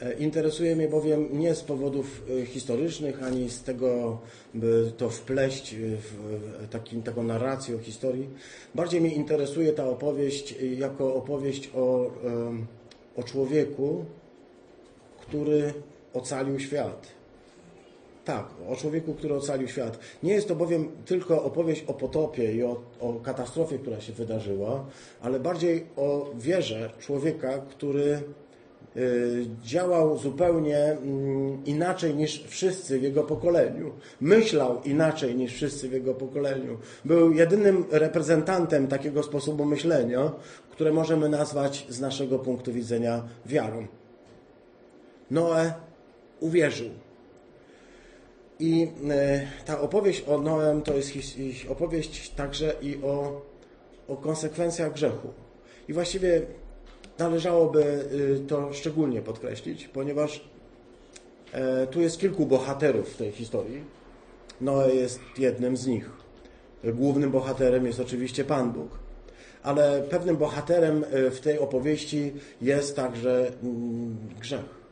e, 0.00 0.12
interesuje 0.12 0.76
mnie 0.76 0.88
bowiem 0.88 1.38
nie 1.38 1.54
z 1.54 1.62
powodów 1.62 2.22
e, 2.42 2.46
historycznych, 2.46 3.22
ani 3.22 3.50
z 3.50 3.62
tego, 3.62 4.18
by 4.54 4.92
to 4.96 5.10
wpleść 5.10 5.74
w 5.74 6.68
takim, 6.70 7.02
taką 7.02 7.22
narrację 7.22 7.76
o 7.76 7.78
historii. 7.78 8.28
Bardziej 8.74 9.00
mnie 9.00 9.14
interesuje 9.14 9.72
ta 9.72 9.88
opowieść 9.88 10.54
jako 10.78 11.14
opowieść 11.14 11.70
o, 11.74 12.10
o 13.16 13.22
człowieku, 13.22 14.04
który 15.20 15.74
ocalił 16.14 16.60
świat. 16.60 17.15
Tak, 18.26 18.46
o 18.68 18.76
człowieku, 18.76 19.14
który 19.14 19.34
ocalił 19.34 19.68
świat. 19.68 19.98
Nie 20.22 20.32
jest 20.32 20.48
to 20.48 20.54
bowiem 20.54 20.88
tylko 21.04 21.44
opowieść 21.44 21.84
o 21.86 21.94
potopie 21.94 22.52
i 22.52 22.62
o, 22.62 22.82
o, 23.00 23.12
katastrofie, 23.12 23.78
która 23.78 24.00
się 24.00 24.12
wydarzyła, 24.12 24.86
ale 25.20 25.40
bardziej 25.40 25.86
o 25.96 26.30
wierze 26.34 26.90
człowieka, 26.98 27.58
który 27.58 28.22
y, 28.96 29.46
działał 29.62 30.18
zupełnie 30.18 30.78
mm, 30.78 31.64
inaczej 31.64 32.14
niż 32.14 32.44
wszyscy 32.44 32.98
w 32.98 33.02
jego 33.02 33.22
pokoleniu. 33.22 33.92
Myślał 34.20 34.82
inaczej 34.84 35.34
niż 35.34 35.52
wszyscy 35.52 35.88
w 35.88 35.92
jego 35.92 36.14
pokoleniu. 36.14 36.78
Był 37.04 37.32
jedynym 37.32 37.84
reprezentantem 37.90 38.88
takiego 38.88 39.22
sposobu 39.22 39.64
myślenia, 39.64 40.32
które 40.70 40.92
możemy 40.92 41.28
nazwać 41.28 41.86
z 41.88 42.00
naszego 42.00 42.38
punktu 42.38 42.72
widzenia 42.72 43.22
wiarą. 43.46 43.86
Noe 45.30 45.74
uwierzył. 46.40 46.90
I 48.60 48.88
e, 49.10 49.46
ta 49.64 49.80
opowieść 49.80 50.24
o 50.28 50.38
Noem 50.38 50.82
to 50.82 50.94
jest 50.94 51.12
opowieść 51.68 52.30
także 52.30 52.74
i 52.82 52.98
o, 53.02 53.42
o 54.08 54.16
konsekwencjach 54.16 54.92
grzechu. 54.92 55.28
I 55.88 55.92
właściwie 55.92 56.42
należałoby 57.18 57.84
y, 58.12 58.48
to 58.48 58.72
szczególnie 58.72 59.22
podkreślić, 59.22 59.88
ponieważ 59.88 60.44
e, 61.52 61.86
tu 61.86 62.00
jest 62.00 62.20
kilku 62.20 62.46
bohaterów 62.46 63.14
w 63.14 63.16
tej 63.16 63.32
historii. 63.32 63.84
Noe 64.60 64.88
jest 64.88 65.20
jednym 65.38 65.76
z 65.76 65.86
nich. 65.86 66.10
Głównym 66.84 67.30
bohaterem 67.30 67.86
jest 67.86 68.00
oczywiście 68.00 68.44
Pan 68.44 68.72
Bóg. 68.72 68.98
Ale 69.62 70.02
pewnym 70.02 70.36
bohaterem 70.36 71.04
e, 71.04 71.30
w 71.30 71.40
tej 71.40 71.58
opowieści 71.58 72.32
jest 72.60 72.96
także 72.96 73.52
mm, 73.62 74.16
grzech. 74.40 74.85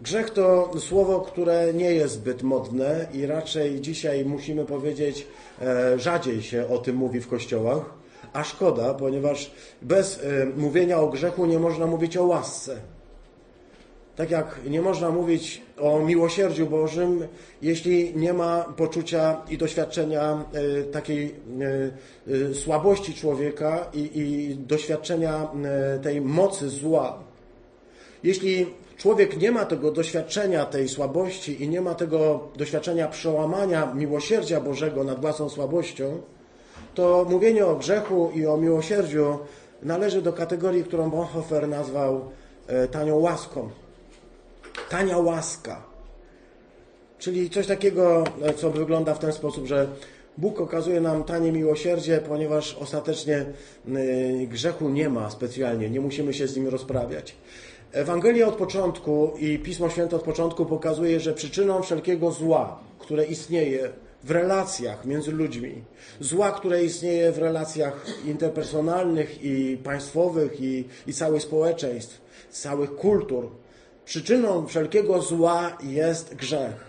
Grzech 0.00 0.30
to 0.30 0.70
słowo, 0.80 1.20
które 1.20 1.74
nie 1.74 1.92
jest 1.92 2.14
zbyt 2.14 2.42
modne 2.42 3.06
i 3.14 3.26
raczej 3.26 3.80
dzisiaj 3.80 4.24
musimy 4.24 4.64
powiedzieć, 4.64 5.26
e, 5.62 5.98
rzadziej 5.98 6.42
się 6.42 6.68
o 6.68 6.78
tym 6.78 6.96
mówi 6.96 7.20
w 7.20 7.28
kościołach, 7.28 7.94
a 8.32 8.44
szkoda, 8.44 8.94
ponieważ 8.94 9.50
bez 9.82 10.20
e, 10.24 10.46
mówienia 10.56 11.00
o 11.00 11.08
grzechu 11.08 11.46
nie 11.46 11.58
można 11.58 11.86
mówić 11.86 12.16
o 12.16 12.24
łasce. 12.24 12.76
Tak 14.16 14.30
jak 14.30 14.60
nie 14.66 14.82
można 14.82 15.10
mówić 15.10 15.62
o 15.80 16.00
miłosierdziu 16.00 16.66
Bożym, 16.66 17.26
jeśli 17.62 18.12
nie 18.16 18.32
ma 18.32 18.64
poczucia 18.76 19.40
i 19.50 19.58
doświadczenia 19.58 20.44
e, 20.52 20.82
takiej 20.82 21.34
słabości 22.54 23.14
człowieka 23.14 23.86
i, 23.94 24.10
i 24.20 24.56
doświadczenia 24.56 25.48
tej 26.02 26.20
mocy 26.20 26.68
zła. 26.68 27.18
Jeśli 28.22 28.66
człowiek 28.96 29.40
nie 29.40 29.50
ma 29.50 29.64
tego 29.64 29.90
doświadczenia 29.90 30.64
tej 30.64 30.88
słabości 30.88 31.62
i 31.62 31.68
nie 31.68 31.80
ma 31.80 31.94
tego 31.94 32.48
doświadczenia 32.56 33.08
przełamania 33.08 33.94
miłosierdzia 33.94 34.60
Bożego 34.60 35.04
nad 35.04 35.20
własną 35.20 35.48
słabością, 35.48 36.20
to 36.94 37.26
mówienie 37.30 37.66
o 37.66 37.76
grzechu 37.76 38.30
i 38.34 38.46
o 38.46 38.56
miłosierdziu 38.56 39.38
należy 39.82 40.22
do 40.22 40.32
kategorii, 40.32 40.84
którą 40.84 41.10
Bonhoeffer 41.10 41.68
nazwał 41.68 42.30
e, 42.66 42.88
tanią 42.88 43.16
łaską. 43.18 43.70
Tania 44.90 45.18
łaska. 45.18 45.82
Czyli 47.18 47.50
coś 47.50 47.66
takiego, 47.66 48.24
e, 48.42 48.54
co 48.54 48.70
wygląda 48.70 49.14
w 49.14 49.18
ten 49.18 49.32
sposób, 49.32 49.66
że 49.66 49.88
Bóg 50.38 50.60
okazuje 50.60 51.00
nam 51.00 51.24
tanie 51.24 51.52
miłosierdzie, 51.52 52.20
ponieważ 52.28 52.74
ostatecznie 52.74 53.36
e, 53.36 53.46
grzechu 54.46 54.88
nie 54.88 55.08
ma 55.08 55.30
specjalnie, 55.30 55.90
nie 55.90 56.00
musimy 56.00 56.34
się 56.34 56.48
z 56.48 56.56
nim 56.56 56.68
rozprawiać. 56.68 57.34
Ewangelia 57.96 58.46
od 58.46 58.56
początku 58.56 59.32
i 59.38 59.58
Pismo 59.58 59.90
Święte 59.90 60.16
od 60.16 60.22
początku 60.22 60.66
pokazuje, 60.66 61.20
że 61.20 61.34
przyczyną 61.34 61.82
wszelkiego 61.82 62.30
zła, 62.30 62.78
które 62.98 63.24
istnieje 63.24 63.90
w 64.24 64.30
relacjach 64.30 65.04
między 65.04 65.32
ludźmi, 65.32 65.82
zła, 66.20 66.52
które 66.52 66.84
istnieje 66.84 67.32
w 67.32 67.38
relacjach 67.38 68.06
interpersonalnych 68.24 69.44
i 69.44 69.78
państwowych 69.84 70.60
i, 70.60 70.84
i 71.06 71.12
całych 71.14 71.42
społeczeństw, 71.42 72.20
całych 72.50 72.96
kultur, 72.96 73.50
przyczyną 74.04 74.66
wszelkiego 74.66 75.22
zła 75.22 75.78
jest 75.82 76.34
grzech. 76.34 76.84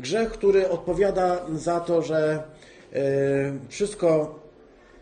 Grzech, 0.00 0.30
który 0.30 0.68
odpowiada 0.68 1.46
za 1.54 1.80
to, 1.80 2.02
że 2.02 2.42
e, 2.92 3.02
wszystko 3.68 4.38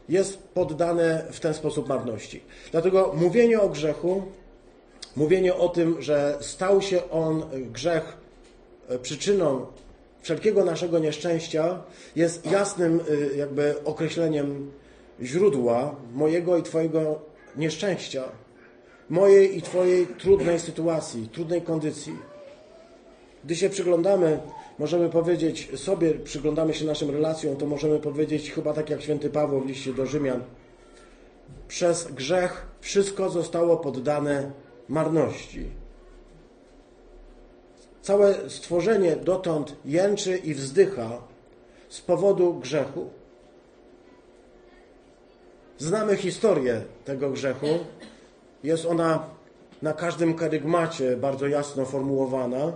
jest 0.08 0.38
poddane 0.38 1.24
w 1.30 1.40
ten 1.40 1.54
sposób 1.54 1.88
marności. 1.88 2.40
Dlatego 2.72 3.12
mówienie 3.16 3.60
o 3.60 3.68
grzechu 3.68 4.22
Mówienie 5.16 5.54
o 5.54 5.68
tym, 5.68 6.02
że 6.02 6.38
stał 6.40 6.82
się 6.82 7.10
on 7.10 7.42
grzech 7.72 8.16
e, 8.88 8.98
przyczyną 8.98 9.66
wszelkiego 10.24 10.64
naszego 10.64 10.98
nieszczęścia 10.98 11.82
jest 12.16 12.50
jasnym 12.50 13.00
y, 13.10 13.36
jakby 13.36 13.74
określeniem 13.84 14.70
źródła 15.22 15.96
mojego 16.14 16.58
i 16.58 16.62
Twojego 16.62 17.20
nieszczęścia, 17.56 18.24
mojej 19.10 19.58
i 19.58 19.62
Twojej 19.62 20.06
trudnej 20.06 20.60
sytuacji, 20.60 21.28
trudnej 21.28 21.62
kondycji. 21.62 22.16
Gdy 23.44 23.56
się 23.56 23.70
przyglądamy, 23.70 24.38
możemy 24.78 25.08
powiedzieć 25.08 25.80
sobie, 25.80 26.14
przyglądamy 26.14 26.74
się 26.74 26.84
naszym 26.84 27.10
relacjom, 27.10 27.56
to 27.56 27.66
możemy 27.66 27.98
powiedzieć 27.98 28.52
chyba 28.52 28.72
tak 28.72 28.90
jak 28.90 29.02
święty 29.02 29.30
Paweł 29.30 29.60
w 29.60 29.66
liście 29.66 29.92
do 29.92 30.06
Rzymian. 30.06 30.42
Przez 31.68 32.12
grzech 32.12 32.66
wszystko 32.80 33.30
zostało 33.30 33.76
poddane 33.76 34.52
marności. 34.88 35.70
Całe 38.02 38.50
stworzenie 38.50 39.16
dotąd 39.16 39.76
jęczy 39.84 40.36
i 40.38 40.54
wzdycha 40.54 41.18
z 41.88 42.00
powodu 42.00 42.54
grzechu. 42.54 43.10
Znamy 45.78 46.16
historię 46.16 46.82
tego 47.04 47.30
grzechu. 47.30 47.66
Jest 48.62 48.86
ona 48.86 49.24
na 49.82 49.92
każdym 49.92 50.34
karygmacie 50.34 51.16
bardzo 51.16 51.46
jasno 51.46 51.84
formułowana, 51.84 52.72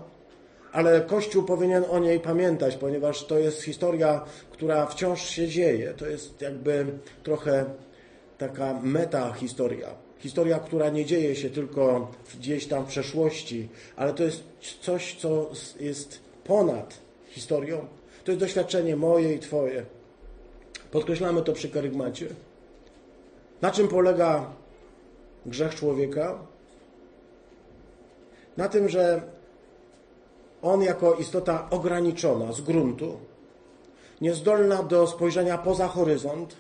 ale 0.73 1.01
Kościół 1.01 1.43
powinien 1.43 1.85
o 1.91 1.99
niej 1.99 2.21
pamiętać, 2.21 2.77
ponieważ 2.77 3.25
to 3.25 3.39
jest 3.39 3.63
historia, 3.63 4.25
która 4.51 4.87
wciąż 4.87 5.29
się 5.29 5.49
dzieje. 5.49 5.95
To 5.95 6.07
jest 6.07 6.41
jakby 6.41 6.87
trochę 7.23 7.65
taka 8.39 8.81
meta 8.83 9.33
historia. 9.33 10.08
Historia, 10.19 10.59
która 10.59 10.91
nie 10.91 11.05
dzieje 11.05 11.37
się 11.37 11.51
tylko 11.51 12.11
gdzieś 12.39 12.67
tam 12.67 12.85
w 12.85 12.89
przeszłości, 12.89 13.69
ale 13.97 14.15
to 14.15 14.23
jest 14.23 14.43
coś, 14.81 15.17
co 15.17 15.51
jest 15.81 16.21
ponad 16.45 16.99
historią. 17.29 17.87
To 18.25 18.31
jest 18.31 18.41
doświadczenie 18.41 18.97
moje 18.97 19.35
i 19.35 19.39
Twoje. 19.39 19.87
Podkreślamy 20.91 21.43
to 21.43 21.53
przy 21.53 21.69
karygmacie. 21.69 22.27
Na 23.63 23.71
czym 23.71 23.89
polega 23.89 24.51
grzech 25.47 25.75
człowieka? 25.75 26.39
Na 28.57 28.69
tym, 28.69 28.89
że 28.89 29.23
on 30.63 30.83
jako 30.83 31.15
istota 31.15 31.71
ograniczona 31.71 32.53
z 32.53 32.61
gruntu, 32.61 33.19
niezdolna 34.21 34.83
do 34.83 35.07
spojrzenia 35.07 35.59
poza 35.59 35.89
horyzont, 35.89 36.57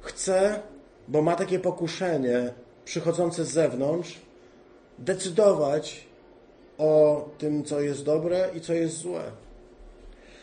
chce, 0.00 0.60
bo 1.08 1.22
ma 1.22 1.36
takie 1.36 1.58
pokuszenie 1.58 2.52
przychodzące 2.86 3.44
z 3.44 3.50
zewnątrz, 3.50 4.20
decydować 4.98 6.06
o 6.78 7.24
tym, 7.38 7.64
co 7.64 7.80
jest 7.80 8.04
dobre 8.04 8.48
i 8.54 8.60
co 8.60 8.72
jest 8.72 8.96
złe. 8.96 9.22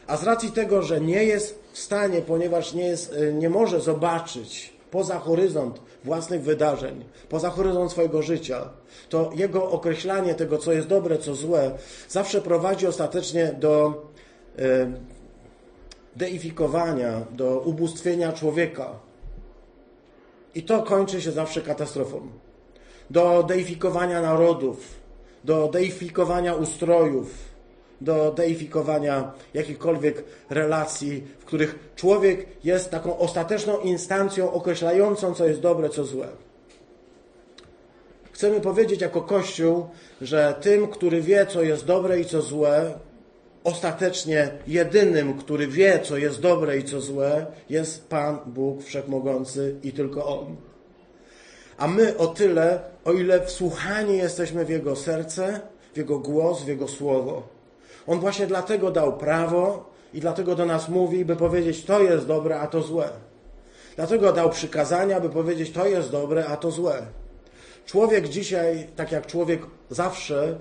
A 0.08 0.18
z 0.18 0.24
racji 0.24 0.52
tego, 0.52 0.82
że 0.82 1.02
nie 1.02 1.24
jest 1.24 1.60
w 1.72 1.80
stanie, 1.80 2.22
ponieważ 2.22 2.74
nie, 2.74 2.88
jest, 2.88 3.16
nie 3.34 3.50
może 3.50 3.82
zobaczyć 3.82 4.74
poza 4.92 5.20
horyzont 5.20 5.82
własnych 6.04 6.42
wydarzeń, 6.42 7.06
poza 7.30 7.50
horyzont 7.50 7.92
swojego 7.92 8.22
życia, 8.22 8.70
to 9.10 9.32
jego 9.36 9.72
określanie 9.72 10.36
tego, 10.36 10.58
co 10.58 10.72
jest 10.74 10.88
dobre, 10.88 11.18
co 11.18 11.36
złe, 11.36 11.72
zawsze 12.10 12.42
prowadzi 12.42 12.88
ostatecznie 12.88 13.56
do 13.60 14.04
e, 14.60 14.92
deifikowania, 16.16 17.26
do 17.32 17.60
ubóstwienia 17.60 18.34
człowieka. 18.34 19.00
I 20.56 20.64
to 20.64 20.84
kończy 20.84 21.22
się 21.22 21.32
zawsze 21.32 21.62
katastrofą. 21.62 22.30
Do 23.10 23.44
deifikowania 23.44 24.22
narodów, 24.22 24.78
do 25.44 25.68
deifikowania 25.68 26.54
ustrojów, 26.54 27.54
do 28.02 28.32
deifikowania 28.32 29.32
jakichkolwiek 29.54 30.24
relacji, 30.50 31.24
w 31.40 31.46
których 31.46 31.94
człowiek 31.96 32.48
jest 32.64 32.92
taką 32.92 33.18
ostateczną 33.18 33.80
instancją 33.80 34.52
określającą, 34.52 35.34
co 35.34 35.48
jest 35.48 35.60
dobre, 35.60 35.90
co 35.90 36.04
złe. 36.04 36.28
Chcemy 38.32 38.62
powiedzieć 38.62 39.02
jako 39.02 39.22
Kościół, 39.22 39.88
że 40.22 40.56
tym, 40.62 40.88
który 40.88 41.22
wie, 41.22 41.46
co 41.46 41.64
jest 41.64 41.86
dobre 41.86 42.20
i 42.20 42.26
co 42.26 42.42
złe, 42.42 42.94
ostatecznie 43.64 44.52
jedynym, 44.68 45.34
który 45.34 45.68
wie, 45.68 46.00
co 46.04 46.18
jest 46.18 46.42
dobre 46.42 46.78
i 46.78 46.84
co 46.84 47.02
złe, 47.02 47.46
jest 47.70 48.10
Pan 48.10 48.40
Bóg 48.46 48.84
Wszechmogący 48.84 49.76
i 49.84 49.92
tylko 49.92 50.40
On. 50.40 50.56
A 51.78 51.88
my 51.88 52.18
o 52.18 52.28
tyle, 52.28 52.80
o 53.06 53.14
ile 53.14 53.46
wsłuchani 53.46 54.18
jesteśmy 54.18 54.66
w 54.66 54.70
Jego 54.70 54.96
serce, 54.96 55.62
w 55.94 55.98
Jego 55.98 56.20
głos, 56.20 56.64
w 56.64 56.68
Jego 56.68 56.88
słowo. 56.88 57.48
On 58.08 58.20
właśnie 58.20 58.48
dlatego 58.48 58.92
dał 58.92 59.18
prawo 59.18 59.94
i 60.14 60.20
dlatego 60.20 60.56
do 60.56 60.66
nas 60.66 60.90
mówi, 60.90 61.26
by 61.26 61.36
powiedzieć, 61.36 61.86
to 61.86 62.02
jest 62.02 62.28
dobre, 62.28 62.60
a 62.60 62.68
to 62.68 62.82
złe. 62.82 63.10
Dlatego 63.96 64.34
dał 64.34 64.50
przykazania, 64.50 65.20
by 65.20 65.30
powiedzieć, 65.30 65.72
to 65.72 65.86
jest 65.88 66.12
dobre, 66.12 66.46
a 66.46 66.58
to 66.58 66.72
złe. 66.72 67.06
Człowiek 67.86 68.30
dzisiaj, 68.30 68.88
tak 68.96 69.12
jak 69.12 69.28
człowiek 69.28 69.62
zawsze, 69.90 70.58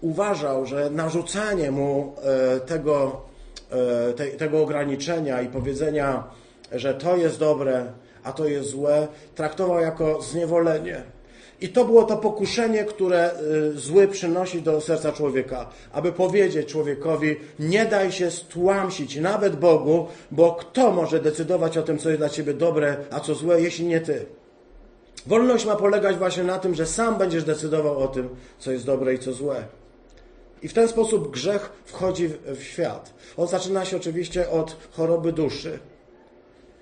uważał, 0.00 0.66
że 0.66 0.90
narzucanie 0.90 1.70
mu 1.70 2.12
e, 2.22 2.60
tego, 2.60 3.20
e, 4.20 4.36
tego 4.36 4.62
ograniczenia 4.62 5.42
i 5.42 5.48
powiedzenia, 5.48 6.24
że 6.72 6.94
to 6.94 7.16
jest 7.16 7.38
dobre, 7.38 7.86
a 8.22 8.32
to 8.32 8.46
jest 8.46 8.68
złe, 8.68 9.08
traktował 9.34 9.80
jako 9.80 10.22
zniewolenie. 10.22 11.02
I 11.60 11.68
to 11.68 11.84
było 11.84 12.04
to 12.04 12.16
pokuszenie, 12.16 12.84
które 12.84 13.30
y, 13.74 13.78
zły 13.78 14.08
przynosi 14.08 14.62
do 14.62 14.80
serca 14.80 15.12
człowieka, 15.12 15.70
aby 15.92 16.12
powiedzieć 16.12 16.68
człowiekowi: 16.68 17.36
Nie 17.58 17.84
daj 17.86 18.12
się 18.12 18.30
stłamsić, 18.30 19.16
nawet 19.16 19.56
Bogu, 19.56 20.06
bo 20.30 20.52
kto 20.52 20.90
może 20.90 21.20
decydować 21.20 21.78
o 21.78 21.82
tym, 21.82 21.98
co 21.98 22.08
jest 22.08 22.20
dla 22.20 22.28
ciebie 22.28 22.54
dobre, 22.54 22.96
a 23.10 23.20
co 23.20 23.34
złe, 23.34 23.60
jeśli 23.60 23.86
nie 23.86 24.00
ty. 24.00 24.26
Wolność 25.26 25.66
ma 25.66 25.76
polegać 25.76 26.16
właśnie 26.16 26.44
na 26.44 26.58
tym, 26.58 26.74
że 26.74 26.86
sam 26.86 27.18
będziesz 27.18 27.44
decydował 27.44 27.98
o 27.98 28.08
tym, 28.08 28.28
co 28.58 28.72
jest 28.72 28.86
dobre 28.86 29.14
i 29.14 29.18
co 29.18 29.32
złe. 29.32 29.64
I 30.62 30.68
w 30.68 30.72
ten 30.72 30.88
sposób 30.88 31.30
grzech 31.30 31.72
wchodzi 31.84 32.28
w 32.28 32.62
świat. 32.62 33.14
On 33.36 33.48
zaczyna 33.48 33.84
się 33.84 33.96
oczywiście 33.96 34.50
od 34.50 34.76
choroby 34.92 35.32
duszy. 35.32 35.78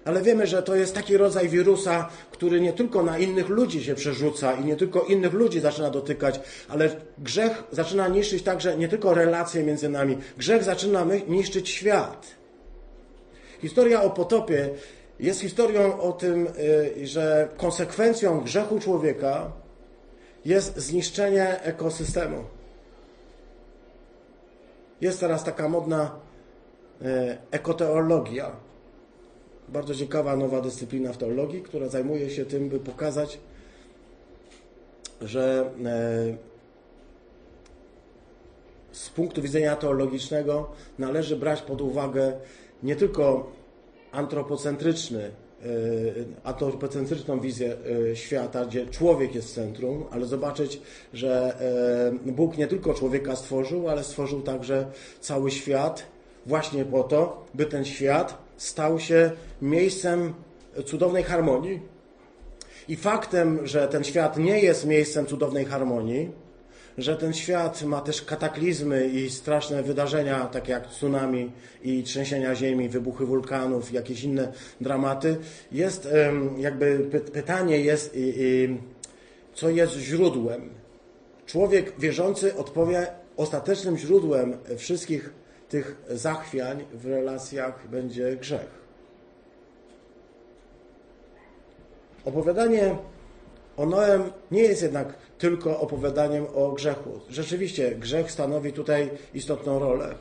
Ale 0.05 0.23
wiemy, 0.23 0.47
że 0.47 0.63
to 0.63 0.77
jest 0.77 0.95
taki 0.95 1.17
rodzaj 1.17 1.49
wirusa, 1.49 2.09
który 2.31 2.61
nie 2.61 2.73
tylko 2.73 3.03
na 3.03 3.19
innych 3.19 3.49
ludzi 3.49 3.85
się 3.85 3.95
przerzuca 3.95 4.53
i 4.53 4.65
nie 4.65 4.77
tylko 4.77 5.01
innych 5.01 5.33
ludzi 5.33 5.61
zaczyna 5.61 5.91
dotykać, 5.91 6.41
ale 6.69 6.91
grzech 7.19 7.63
zaczyna 7.73 8.09
niszczyć 8.09 8.43
także 8.43 8.77
nie 8.77 8.89
tylko 8.89 9.15
relacje 9.15 9.63
między 9.63 9.89
nami, 9.89 10.19
grzech 10.39 10.65
zaczyna 10.65 11.07
niszczyć 11.29 11.69
świat. 11.69 12.27
Historia 13.61 14.03
o 14.03 14.11
potopie 14.11 14.71
jest 15.21 15.41
historią 15.41 16.01
o 16.01 16.13
tym, 16.13 16.47
y, 16.47 17.07
że 17.07 17.49
konsekwencją 17.57 18.41
grzechu 18.41 18.81
człowieka 18.81 19.53
jest 20.45 20.77
zniszczenie 20.77 21.63
ekosystemu. 21.63 22.45
Jest 25.01 25.21
teraz 25.21 25.45
taka 25.45 25.69
modna 25.69 26.11
y, 27.03 27.05
ekoteologia. 27.51 28.53
Bardzo 29.69 29.95
ciekawa 29.95 30.37
nowa 30.37 30.61
dyscyplina 30.61 31.13
w 31.13 31.17
teologii, 31.17 31.63
która 31.63 31.89
zajmuje 31.89 32.31
się 32.31 32.45
tym, 32.45 32.69
by 32.69 32.81
pokazać, 32.81 33.39
że 35.21 35.71
e, 35.85 36.37
z 38.93 39.11
punktu 39.11 39.43
widzenia 39.43 39.77
teologicznego 39.77 40.71
należy 40.99 41.37
brać 41.37 41.63
pod 41.63 41.81
uwagę 41.81 42.33
nie 42.83 42.97
tylko 42.97 43.53
antropocentryczny, 44.13 45.25
e, 45.25 45.48
antropocentryczną 46.45 47.41
wizję 47.41 47.77
e, 48.11 48.17
świata, 48.17 48.65
gdzie 48.65 48.87
człowiek 48.87 49.35
jest 49.35 49.49
w 49.49 49.55
centrum, 49.55 50.05
ale 50.11 50.27
zobaczyć, 50.27 50.81
że 51.15 51.57
Bóg 52.27 52.59
nie 52.59 52.67
tylko 52.67 52.95
człowieka 52.95 53.37
stworzył, 53.37 53.89
ale 53.89 54.05
stworzył 54.05 54.43
także 54.43 54.87
cały 55.21 55.51
świat 55.51 56.07
właśnie 56.47 56.85
po 56.85 57.03
to, 57.03 57.47
by 57.55 57.67
ten 57.67 57.85
świat 57.85 58.39
stał 58.57 59.01
się 59.01 59.31
miejscem 59.63 60.35
cudownej 60.87 61.23
harmonii. 61.23 61.81
I 62.89 62.97
faktem, 62.97 63.67
że 63.67 63.89
ten 63.89 64.05
świat 64.05 64.37
nie 64.37 64.61
jest 64.61 64.87
miejscem 64.87 65.27
cudownej 65.27 65.65
harmonii, 65.65 66.31
że 66.99 67.17
ten 67.17 67.33
świat 67.33 67.83
ma 67.83 68.01
też 68.01 68.23
kataklizmy 68.23 69.09
i 69.09 69.31
straszne 69.31 69.83
wydarzenia, 69.83 70.47
takie 70.47 70.73
jak 70.73 70.87
tsunami 70.87 71.53
i 71.83 72.03
trzęsienia 72.03 72.55
ziemi, 72.55 72.89
wybuchy 72.89 73.27
wulkanów, 73.27 73.93
jakieś 73.93 74.25
inne 74.25 74.53
dramaty, 74.81 75.37
jest 75.73 76.09
jakby 76.57 76.99
pytanie 77.33 77.81
jest, 77.81 78.17
co 79.55 79.71
jest 79.71 79.93
źródłem. 79.93 80.71
Człowiek 81.47 81.93
wierzący 81.99 82.57
odpowie, 82.57 83.07
ostatecznym 83.37 83.99
źródłem 83.99 84.57
wszystkich 84.77 85.33
tych 85.69 85.97
zachwiań 86.11 86.85
w 86.93 87.07
relacjach 87.07 87.89
będzie 87.89 88.37
grzech. 88.37 88.79
Opowiadanie 92.25 92.97
o 93.77 93.87
Noem 93.87 94.23
nie 94.51 94.63
jest 94.63 94.83
jednak 94.83 95.28
tylko 95.39 95.81
opowiadaniem 95.81 96.47
o 96.55 96.73
grzechu. 96.73 97.21
Rzeczywiście 97.31 97.91
grzech 97.91 98.33
stanowi 98.33 98.73
tutaj 98.73 99.11
istotną 99.35 99.79
rolę, 99.79 100.15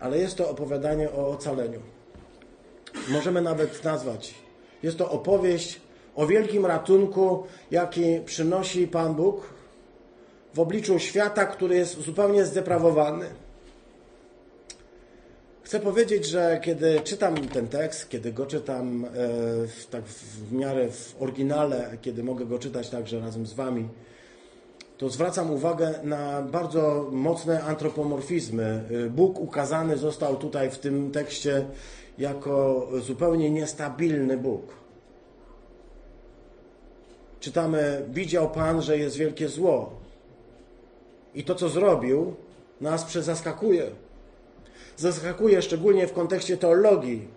ale 0.00 0.18
jest 0.18 0.36
to 0.36 0.50
opowiadanie 0.50 1.10
o 1.12 1.28
ocaleniu. 1.28 1.80
Możemy 3.08 3.42
nawet 3.42 3.84
nazwać. 3.84 4.34
Jest 4.82 4.98
to 4.98 5.10
opowieść 5.10 5.80
o 6.16 6.26
wielkim 6.26 6.66
ratunku, 6.66 7.46
jaki 7.70 8.20
przynosi 8.24 8.88
Pan 8.88 9.14
Bóg 9.14 9.50
w 10.54 10.60
obliczu 10.60 10.98
świata, 10.98 11.46
który 11.46 11.76
jest 11.76 12.00
zupełnie 12.00 12.44
zdeprawowany. 12.44 13.26
Chcę 15.62 15.80
powiedzieć, 15.80 16.26
że 16.26 16.60
kiedy 16.62 17.00
czytam 17.00 17.48
ten 17.48 17.68
tekst, 17.68 18.08
kiedy 18.08 18.32
go 18.32 18.46
czytam 18.46 19.04
e, 19.04 19.08
w, 19.66 19.86
tak 19.90 20.04
w 20.04 20.52
miarę 20.52 20.88
w 20.90 21.22
oryginale, 21.22 21.96
kiedy 22.00 22.22
mogę 22.22 22.46
go 22.46 22.58
czytać 22.58 22.90
także 22.90 23.20
razem 23.20 23.46
z 23.46 23.52
Wami, 23.52 23.88
to 24.98 25.08
zwracam 25.08 25.50
uwagę 25.50 25.94
na 26.02 26.42
bardzo 26.42 27.08
mocne 27.12 27.64
antropomorfizmy. 27.64 28.84
E, 29.06 29.10
Bóg 29.10 29.40
ukazany 29.40 29.96
został 29.96 30.36
tutaj 30.36 30.70
w 30.70 30.78
tym 30.78 31.10
tekście 31.10 31.66
jako 32.18 32.86
zupełnie 33.00 33.50
niestabilny 33.50 34.36
Bóg. 34.36 34.62
Czytamy, 37.40 38.06
widział 38.10 38.50
Pan, 38.50 38.82
że 38.82 38.98
jest 38.98 39.16
wielkie 39.16 39.48
zło. 39.48 39.90
I 41.34 41.44
to, 41.44 41.54
co 41.54 41.68
zrobił, 41.68 42.34
nas 42.80 43.04
przezaskakuje. 43.04 43.90
Zaskakuje 44.96 45.62
szczególnie 45.62 46.06
w 46.06 46.12
kontekście 46.12 46.56
teologii, 46.56 47.28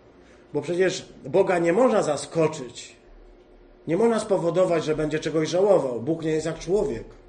bo 0.53 0.61
przecież 0.61 1.05
Boga 1.25 1.59
nie 1.59 1.73
można 1.73 2.03
zaskoczyć. 2.03 2.95
Nie 3.87 3.97
można 3.97 4.19
spowodować, 4.19 4.85
że 4.85 4.95
będzie 4.95 5.19
czegoś 5.19 5.49
żałował. 5.49 6.01
Bóg 6.01 6.23
nie 6.23 6.31
jest 6.31 6.45
jak 6.45 6.59
człowiek. 6.59 7.20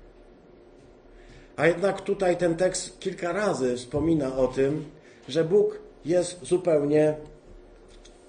A 1.56 1.66
jednak 1.66 2.00
tutaj 2.00 2.36
ten 2.36 2.56
tekst 2.56 3.00
kilka 3.00 3.32
razy 3.32 3.76
wspomina 3.76 4.36
o 4.36 4.48
tym, 4.48 4.84
że 5.28 5.44
Bóg 5.44 5.78
jest 6.04 6.44
zupełnie 6.44 7.16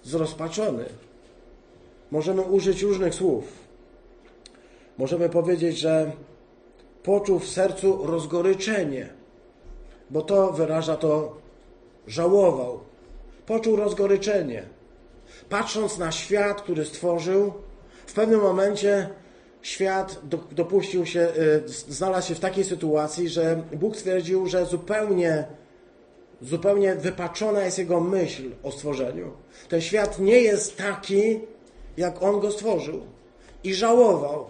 zrozpaczony. 0.04 0.86
Możemy 2.12 2.42
użyć 2.42 2.82
różnych 2.82 3.16
słów. 3.16 3.44
Możemy 4.98 5.30
powiedzieć, 5.30 5.78
że 5.78 6.12
poczuł 7.04 7.40
w 7.40 7.50
sercu 7.50 8.06
rozgoryczenie, 8.06 9.10
bo 10.10 10.22
to 10.22 10.52
wyraża 10.52 10.96
to 10.96 11.38
żałował. 12.08 12.80
Poczuł 13.46 13.76
rozgoryczenie. 13.76 14.64
Patrząc 15.50 15.98
na 15.98 16.12
świat, 16.12 16.62
który 16.62 16.86
stworzył, 16.86 17.54
w 18.06 18.14
pewnym 18.14 18.42
momencie 18.42 19.10
świat 19.64 20.22
dopuścił 20.52 21.06
się, 21.06 21.20
y, 21.20 21.64
znalazł 21.68 22.28
się 22.28 22.36
w 22.36 22.40
takiej 22.40 22.64
sytuacji, 22.64 23.30
że 23.30 23.64
Bóg 23.74 23.98
stwierdził, 23.98 24.48
że 24.48 24.66
zupełnie, 24.66 25.46
zupełnie 26.42 26.96
wypaczona 26.96 27.64
jest 27.64 27.78
jego 27.78 28.00
myśl 28.00 28.44
o 28.64 28.72
stworzeniu. 28.72 29.32
Ten 29.70 29.82
świat 29.82 30.20
nie 30.20 30.40
jest 30.40 30.78
taki, 30.78 31.40
jak 31.98 32.24
on 32.24 32.40
go 32.40 32.52
stworzył. 32.52 33.02
I 33.64 33.74
żałował. 33.74 34.46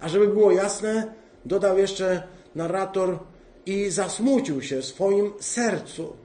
A 0.00 0.08
żeby 0.08 0.28
było 0.28 0.52
jasne, 0.52 1.12
dodał 1.44 1.78
jeszcze 1.78 2.22
narrator 2.54 3.18
i 3.66 3.90
zasmucił 3.90 4.62
się 4.62 4.80
w 4.80 4.84
swoim 4.84 5.32
sercu. 5.40 6.16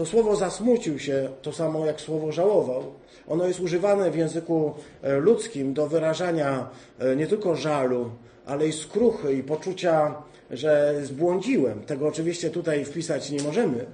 To 0.00 0.06
słowo 0.06 0.36
zasmucił 0.36 0.98
się, 0.98 1.28
to 1.42 1.52
samo 1.52 1.86
jak 1.86 2.00
słowo 2.00 2.32
żałował. 2.32 2.84
Ono 3.28 3.46
jest 3.46 3.60
używane 3.60 4.10
w 4.10 4.16
języku 4.16 4.74
e, 5.02 5.16
ludzkim 5.16 5.74
do 5.74 5.86
wyrażania 5.86 6.68
e, 6.98 7.16
nie 7.16 7.26
tylko 7.26 7.56
żalu, 7.56 8.10
ale 8.46 8.68
i 8.68 8.72
skruchy 8.72 9.34
i 9.34 9.42
poczucia, 9.42 10.14
że 10.50 11.00
zbłądziłem. 11.02 11.80
Tego 11.80 12.08
oczywiście 12.08 12.50
tutaj 12.50 12.84
wpisać 12.84 13.30
nie 13.30 13.42
możemy. 13.42 13.86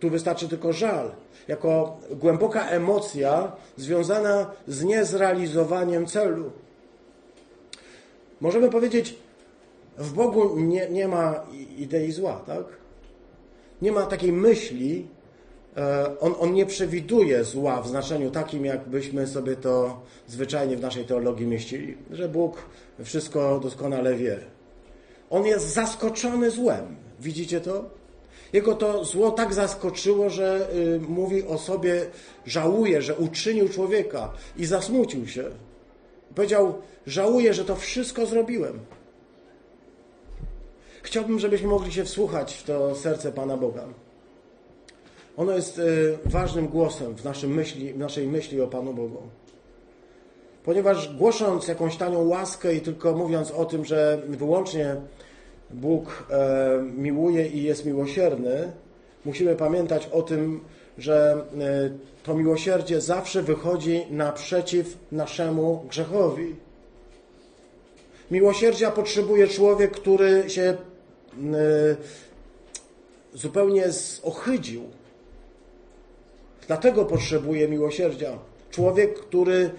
Tu 0.00 0.10
wystarczy 0.10 0.48
tylko 0.48 0.72
żal, 0.72 1.10
jako 1.48 1.98
głęboka 2.10 2.68
emocja 2.68 3.52
związana 3.76 4.50
z 4.68 4.84
niezrealizowaniem 4.84 6.06
celu. 6.06 6.50
Możemy 8.40 8.70
powiedzieć, 8.70 9.16
w 9.98 10.12
Bogu 10.12 10.60
nie, 10.60 10.88
nie 10.90 11.08
ma 11.08 11.46
idei 11.78 12.12
zła, 12.12 12.42
tak? 12.46 12.79
Nie 13.82 13.92
ma 13.92 14.06
takiej 14.06 14.32
myśli, 14.32 15.06
e, 15.76 16.18
on, 16.20 16.34
on 16.38 16.54
nie 16.54 16.66
przewiduje 16.66 17.44
zła 17.44 17.82
w 17.82 17.88
znaczeniu 17.88 18.30
takim, 18.30 18.64
jakbyśmy 18.64 19.26
sobie 19.26 19.56
to 19.56 20.00
zwyczajnie 20.26 20.76
w 20.76 20.80
naszej 20.80 21.04
teologii 21.04 21.46
mieścili, 21.46 21.96
że 22.10 22.28
Bóg 22.28 22.62
wszystko 23.04 23.60
doskonale 23.60 24.14
wie. 24.14 24.38
On 25.30 25.46
jest 25.46 25.74
zaskoczony 25.74 26.50
złem. 26.50 26.96
Widzicie 27.20 27.60
to? 27.60 27.84
Jego 28.52 28.74
to 28.74 29.04
zło 29.04 29.30
tak 29.30 29.54
zaskoczyło, 29.54 30.30
że 30.30 30.68
y, 30.74 31.00
mówi 31.08 31.42
o 31.42 31.58
sobie, 31.58 32.06
żałuje, 32.46 33.02
że 33.02 33.16
uczynił 33.16 33.68
człowieka 33.68 34.32
i 34.56 34.66
zasmucił 34.66 35.28
się. 35.28 35.44
Powiedział, 36.34 36.74
żałuję, 37.06 37.54
że 37.54 37.64
to 37.64 37.76
wszystko 37.76 38.26
zrobiłem. 38.26 38.78
Chciałbym, 41.02 41.38
żebyśmy 41.38 41.68
mogli 41.68 41.92
się 41.92 42.04
wsłuchać 42.04 42.54
w 42.54 42.64
to 42.64 42.94
serce 42.94 43.32
Pana 43.32 43.56
Boga. 43.56 43.84
Ono 45.36 45.52
jest 45.52 45.78
y, 45.78 46.18
ważnym 46.24 46.68
głosem 46.68 47.14
w, 47.14 47.24
naszym 47.24 47.54
myśli, 47.54 47.92
w 47.92 47.98
naszej 47.98 48.26
myśli 48.26 48.60
o 48.60 48.66
Panu 48.66 48.94
Bogu. 48.94 49.22
Ponieważ 50.64 51.14
głosząc 51.16 51.68
jakąś 51.68 51.96
tanią 51.96 52.28
łaskę 52.28 52.74
i 52.74 52.80
tylko 52.80 53.12
mówiąc 53.12 53.50
o 53.50 53.64
tym, 53.64 53.84
że 53.84 54.22
wyłącznie 54.28 54.96
Bóg 55.70 56.26
e, 56.30 56.82
miłuje 56.96 57.46
i 57.46 57.62
jest 57.62 57.86
miłosierny, 57.86 58.72
musimy 59.24 59.56
pamiętać 59.56 60.08
o 60.12 60.22
tym, 60.22 60.60
że 60.98 61.44
e, 61.60 61.90
to 62.22 62.34
miłosierdzie 62.34 63.00
zawsze 63.00 63.42
wychodzi 63.42 64.06
naprzeciw 64.10 64.96
naszemu 65.12 65.84
grzechowi. 65.88 66.56
Miłosierdzia 68.30 68.90
potrzebuje 68.90 69.48
człowiek, 69.48 69.90
który 69.90 70.50
się 70.50 70.62
E, 70.62 70.89
zupełnie 73.34 73.88
ochydził. 74.22 74.82
Dlatego 76.66 77.04
potrzebuje 77.04 77.68
miłosierdzia. 77.68 78.38
Człowiek, 78.70 79.20
który 79.20 79.70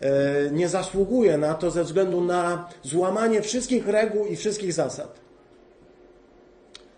e, 0.00 0.50
nie 0.50 0.68
zasługuje 0.68 1.38
na 1.38 1.54
to 1.54 1.70
ze 1.70 1.84
względu 1.84 2.20
na 2.20 2.68
złamanie 2.82 3.42
wszystkich 3.42 3.88
reguł 3.88 4.26
i 4.26 4.36
wszystkich 4.36 4.72
zasad. 4.72 5.20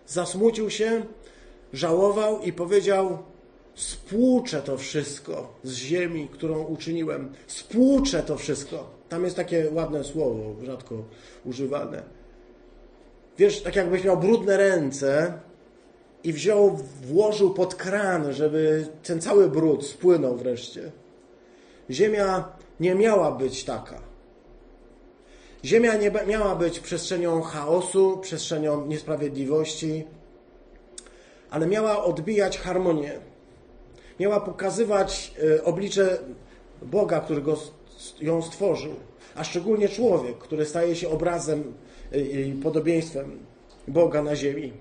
Zasmucił 0.07 0.71
się, 0.71 1.03
żałował 1.73 2.43
i 2.43 2.53
powiedział: 2.53 3.19
Spłuczę 3.75 4.63
to 4.63 4.79
wszystko 4.79 5.55
z 5.65 5.73
ziemi, 5.75 6.29
którą 6.33 6.65
uczyniłem. 6.65 7.33
Spłuczę 7.47 8.23
to 8.23 8.37
wszystko. 8.37 8.91
Tam 9.09 9.25
jest 9.25 9.37
takie 9.37 9.71
ładne 9.71 10.05
słowo, 10.05 10.55
rzadko 10.65 11.03
używane. 11.45 12.16
Wiesz, 13.39 13.63
tak 13.63 13.77
jakbyś 13.77 14.05
miał 14.05 14.17
brudne 14.17 14.57
ręce 14.57 15.33
i 16.25 16.33
wziął, 16.33 16.79
włożył 17.03 17.55
pod 17.55 17.75
kran, 17.75 18.33
żeby 18.33 18.87
ten 19.03 19.21
cały 19.21 19.51
brud 19.51 19.87
spłynął 19.87 20.37
wreszcie. 20.37 20.93
Ziemia 21.91 22.49
nie 22.81 22.95
miała 22.95 23.31
być 23.31 23.65
taka. 23.65 24.01
Ziemia 25.65 25.95
nie 25.95 26.11
miała 26.27 26.57
być 26.57 26.81
przestrzenią 26.81 27.43
chaosu, 27.43 28.19
przestrzenią 28.19 28.87
niesprawiedliwości, 28.87 30.05
ale 31.51 31.67
miała 31.67 32.05
odbijać 32.05 32.59
harmonię. 32.59 33.21
Miała 34.21 34.41
pokazywać 34.41 35.35
e, 35.57 35.65
oblicze 35.65 36.19
Boga, 36.83 37.21
który 37.21 37.43
go, 37.43 37.59
ją 38.21 38.43
stworzył, 38.43 38.95
a 39.35 39.45
szczególnie 39.45 39.89
człowiek, 39.89 40.39
który 40.39 40.65
staje 40.65 40.97
się 40.97 41.09
obrazem 41.09 41.75
i 42.13 42.61
podobieństwem 42.63 43.39
Boga 43.89 44.23
na 44.23 44.37
ziemi. 44.37 44.73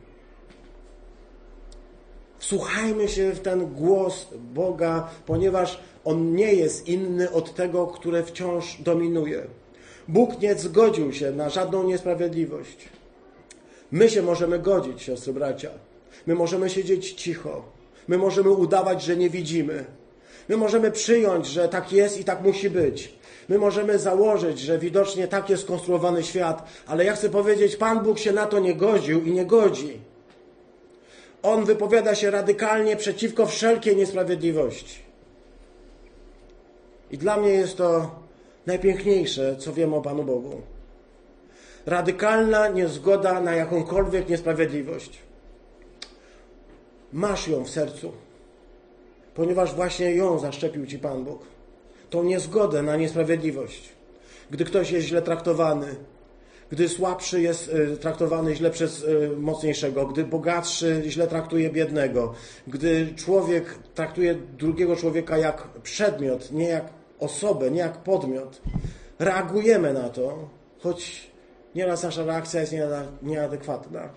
Wsłuchajmy 2.37 3.07
się 3.07 3.31
w 3.31 3.39
ten 3.39 3.73
głos 3.73 4.27
Boga, 4.53 5.09
ponieważ 5.25 5.79
on 6.05 6.35
nie 6.35 6.53
jest 6.53 6.87
inny 6.87 7.31
od 7.31 7.55
tego, 7.55 7.87
które 7.87 8.23
wciąż 8.23 8.81
dominuje. 8.81 9.47
Bóg 10.07 10.41
nie 10.41 10.55
zgodził 10.55 11.13
się 11.13 11.31
na 11.31 11.49
żadną 11.49 11.83
niesprawiedliwość. 11.83 12.89
My 13.91 14.09
się 14.09 14.21
możemy 14.21 14.59
godzić, 14.59 15.01
siostry 15.01 15.33
bracia. 15.33 15.69
My 16.27 16.35
możemy 16.35 16.69
siedzieć 16.69 17.11
cicho. 17.11 17.65
My 18.07 18.17
możemy 18.17 18.49
udawać, 18.49 19.03
że 19.03 19.17
nie 19.17 19.29
widzimy. 19.29 19.85
My 20.49 20.57
możemy 20.57 20.91
przyjąć, 20.91 21.47
że 21.47 21.69
tak 21.69 21.93
jest 21.93 22.19
i 22.19 22.23
tak 22.23 22.41
musi 22.43 22.69
być. 22.69 23.15
My 23.49 23.57
możemy 23.57 23.99
założyć, 23.99 24.59
że 24.59 24.79
widocznie 24.79 25.27
tak 25.27 25.49
jest 25.49 25.63
skonstruowany 25.63 26.23
świat, 26.23 26.69
ale 26.87 27.05
ja 27.05 27.15
chcę 27.15 27.29
powiedzieć, 27.29 27.75
Pan 27.75 28.03
Bóg 28.03 28.19
się 28.19 28.31
na 28.31 28.45
to 28.45 28.59
nie 28.59 28.75
godził 28.75 29.23
i 29.23 29.31
nie 29.31 29.45
godzi. 29.45 29.99
On 31.43 31.65
wypowiada 31.65 32.15
się 32.15 32.31
radykalnie 32.31 32.95
przeciwko 32.95 33.45
wszelkiej 33.45 33.95
niesprawiedliwości. 33.95 34.99
I 37.11 37.17
dla 37.17 37.37
mnie 37.37 37.49
jest 37.49 37.77
to 37.77 38.11
najpiękniejsze, 38.65 39.55
co 39.59 39.73
wiem 39.73 39.93
o 39.93 40.01
Panu 40.01 40.23
Bogu. 40.23 40.61
Radykalna 41.85 42.67
niezgoda 42.67 43.41
na 43.41 43.55
jakąkolwiek 43.55 44.29
niesprawiedliwość. 44.29 45.19
masz 47.13 47.47
ją 47.47 47.63
w 47.63 47.69
sercu, 47.69 48.11
ponieważ 49.35 49.75
właśnie 49.75 50.15
ją 50.15 50.39
zaszczepił 50.39 50.85
Ci 50.85 50.99
Pan 50.99 51.23
Bóg. 51.23 51.54
Tą 52.09 52.23
niezgodę 52.23 52.81
na 52.81 52.95
niesprawiedliwość. 52.95 53.89
Gdy 54.51 54.65
ktoś 54.65 54.91
jest 54.91 55.07
źle 55.07 55.21
traktowany, 55.21 55.95
gdy 56.71 56.89
słabszy 56.89 57.41
jest 57.41 57.67
y, 57.67 57.97
traktowany 57.97 58.55
źle 58.55 58.71
przez 58.71 59.03
y, 59.03 59.29
mocniejszego, 59.37 60.05
gdy 60.05 60.23
bogatszy 60.23 61.03
źle 61.07 61.27
traktuje 61.27 61.69
biednego, 61.69 62.33
gdy 62.67 63.13
człowiek 63.15 63.75
traktuje 63.93 64.35
drugiego 64.35 64.95
człowieka 64.95 65.37
jak 65.37 65.67
przedmiot, 65.83 66.51
nie 66.51 66.67
jak 66.67 66.89
osobę, 67.19 67.71
nie 67.71 67.79
jak 67.79 67.97
podmiot, 67.97 68.61
reagujemy 69.19 69.93
na 69.93 70.09
to, 70.09 70.49
choć 70.79 71.31
nieraz 71.75 72.03
nasza 72.03 72.25
reakcja 72.25 72.61
jest 72.61 72.73
nieadekwatna. 73.21 74.09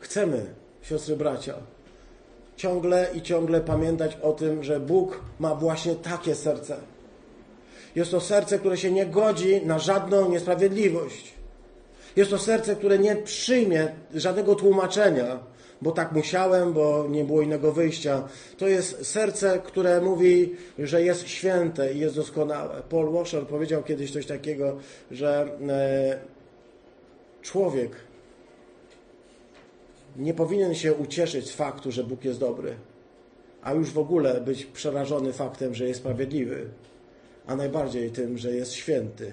Chcemy, 0.00 0.54
siostry 0.82 1.16
bracia, 1.16 1.54
ciągle 2.56 3.08
i 3.14 3.22
ciągle 3.22 3.60
pamiętać 3.60 4.18
o 4.22 4.32
tym, 4.32 4.64
że 4.64 4.80
Bóg 4.80 5.20
ma 5.38 5.54
właśnie 5.54 5.94
takie 5.94 6.34
serce. 6.34 6.76
Jest 7.94 8.10
to 8.10 8.20
serce, 8.20 8.58
które 8.58 8.76
się 8.76 8.90
nie 8.90 9.06
godzi 9.06 9.66
na 9.66 9.78
żadną 9.78 10.30
niesprawiedliwość. 10.30 11.34
Jest 12.16 12.30
to 12.30 12.38
serce, 12.38 12.76
które 12.76 12.98
nie 12.98 13.16
przyjmie 13.16 13.88
żadnego 14.14 14.54
tłumaczenia, 14.54 15.38
bo 15.82 15.92
tak 15.92 16.12
musiałem, 16.12 16.72
bo 16.72 17.06
nie 17.08 17.24
było 17.24 17.42
innego 17.42 17.72
wyjścia. 17.72 18.28
To 18.58 18.68
jest 18.68 19.06
serce, 19.06 19.60
które 19.64 20.00
mówi, 20.00 20.56
że 20.78 21.02
jest 21.02 21.28
święte 21.28 21.94
i 21.94 21.98
jest 21.98 22.16
doskonałe. 22.16 22.82
Paul 22.88 23.12
Washer 23.12 23.46
powiedział 23.46 23.82
kiedyś 23.82 24.12
coś 24.12 24.26
takiego, 24.26 24.76
że 25.10 25.58
e, 25.68 26.18
człowiek 27.42 27.90
nie 30.16 30.34
powinien 30.34 30.74
się 30.74 30.94
ucieszyć 30.94 31.46
z 31.46 31.52
faktu, 31.52 31.92
że 31.92 32.04
Bóg 32.04 32.24
jest 32.24 32.40
dobry, 32.40 32.74
a 33.62 33.72
już 33.72 33.90
w 33.90 33.98
ogóle 33.98 34.40
być 34.40 34.66
przerażony 34.66 35.32
faktem, 35.32 35.74
że 35.74 35.88
jest 35.88 36.00
sprawiedliwy, 36.00 36.66
a 37.46 37.56
najbardziej 37.56 38.10
tym, 38.10 38.38
że 38.38 38.50
jest 38.50 38.72
święty. 38.72 39.32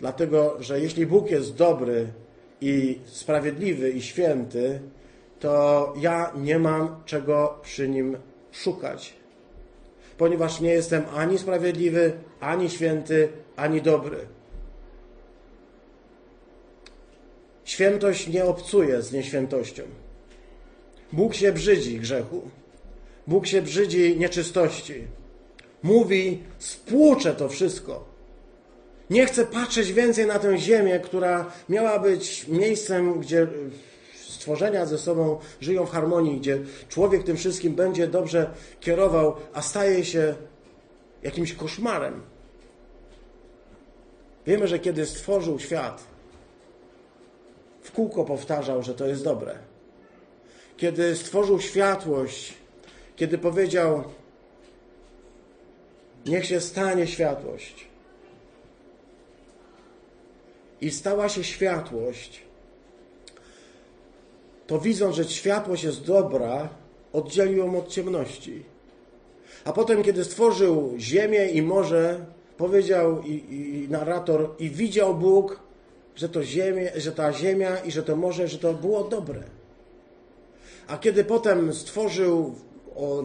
Dlatego, 0.00 0.56
że 0.60 0.80
jeśli 0.80 1.06
Bóg 1.06 1.30
jest 1.30 1.54
dobry 1.54 2.06
i 2.60 2.98
sprawiedliwy 3.06 3.90
i 3.90 4.02
święty, 4.02 4.80
to 5.40 5.94
ja 6.00 6.32
nie 6.36 6.58
mam 6.58 7.02
czego 7.04 7.58
przy 7.62 7.88
nim 7.88 8.16
szukać. 8.52 9.14
Ponieważ 10.18 10.60
nie 10.60 10.70
jestem 10.70 11.04
ani 11.14 11.38
sprawiedliwy, 11.38 12.12
ani 12.40 12.70
święty, 12.70 13.28
ani 13.56 13.82
dobry. 13.82 14.16
Świętość 17.64 18.28
nie 18.28 18.44
obcuje 18.44 19.02
z 19.02 19.12
nieświętością. 19.12 19.82
Bóg 21.12 21.34
się 21.34 21.52
brzydzi 21.52 22.00
grzechu. 22.00 22.50
Bóg 23.26 23.46
się 23.46 23.62
brzydzi 23.62 24.16
nieczystości. 24.18 25.04
Mówi, 25.82 26.42
spłuczę 26.58 27.34
to 27.34 27.48
wszystko. 27.48 28.04
Nie 29.10 29.26
chcę 29.26 29.46
patrzeć 29.46 29.92
więcej 29.92 30.26
na 30.26 30.38
tę 30.38 30.58
ziemię, 30.58 31.00
która 31.00 31.52
miała 31.68 31.98
być 31.98 32.48
miejscem, 32.48 33.20
gdzie 33.20 33.46
stworzenia 34.28 34.86
ze 34.86 34.98
sobą 34.98 35.38
żyją 35.60 35.86
w 35.86 35.90
harmonii, 35.90 36.40
gdzie 36.40 36.58
człowiek 36.88 37.22
tym 37.24 37.36
wszystkim 37.36 37.74
będzie 37.74 38.06
dobrze 38.06 38.50
kierował, 38.80 39.36
a 39.52 39.62
staje 39.62 40.04
się 40.04 40.34
jakimś 41.22 41.52
koszmarem. 41.52 42.22
Wiemy, 44.46 44.68
że 44.68 44.78
kiedy 44.78 45.06
stworzył 45.06 45.58
świat, 45.58 46.13
w 47.84 47.92
kółko 47.92 48.24
powtarzał, 48.24 48.82
że 48.82 48.94
to 48.94 49.06
jest 49.06 49.24
dobre. 49.24 49.58
Kiedy 50.76 51.16
stworzył 51.16 51.60
światłość, 51.60 52.54
kiedy 53.16 53.38
powiedział, 53.38 54.04
niech 56.26 56.46
się 56.46 56.60
stanie 56.60 57.06
światłość. 57.06 57.88
I 60.80 60.90
stała 60.90 61.28
się 61.28 61.44
światłość, 61.44 62.42
to 64.66 64.78
widząc, 64.78 65.16
że 65.16 65.24
światłość 65.24 65.84
jest 65.84 66.04
dobra, 66.04 66.68
oddzielił 67.12 67.56
ją 67.56 67.78
od 67.78 67.88
ciemności. 67.88 68.62
A 69.64 69.72
potem, 69.72 70.02
kiedy 70.02 70.24
stworzył 70.24 70.94
ziemię 70.98 71.48
i 71.48 71.62
morze, 71.62 72.26
powiedział 72.56 73.22
i, 73.22 73.32
i, 73.32 73.88
narrator, 73.90 74.50
i 74.58 74.70
widział 74.70 75.14
Bóg, 75.14 75.63
że, 76.16 76.28
to 76.28 76.44
ziemię, 76.44 76.92
że 76.96 77.12
ta 77.12 77.32
ziemia 77.32 77.78
i 77.78 77.90
że 77.90 78.02
to 78.02 78.16
morze, 78.16 78.48
że 78.48 78.58
to 78.58 78.74
było 78.74 79.04
dobre. 79.04 79.42
A 80.86 80.98
kiedy 80.98 81.24
potem 81.24 81.74
stworzył 81.74 82.54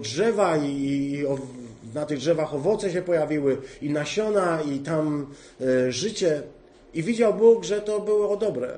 drzewa 0.02 0.58
i, 0.58 0.72
i 1.12 1.26
o, 1.26 1.38
na 1.94 2.06
tych 2.06 2.20
drzewach 2.20 2.54
owoce 2.54 2.92
się 2.92 3.02
pojawiły 3.02 3.58
i 3.82 3.90
nasiona 3.90 4.62
i 4.62 4.80
tam 4.80 5.34
e, 5.62 5.92
życie 5.92 6.42
i 6.94 7.04
widział 7.04 7.34
Bóg, 7.34 7.64
że 7.64 7.82
to 7.82 8.00
było 8.00 8.38
dobre. 8.38 8.78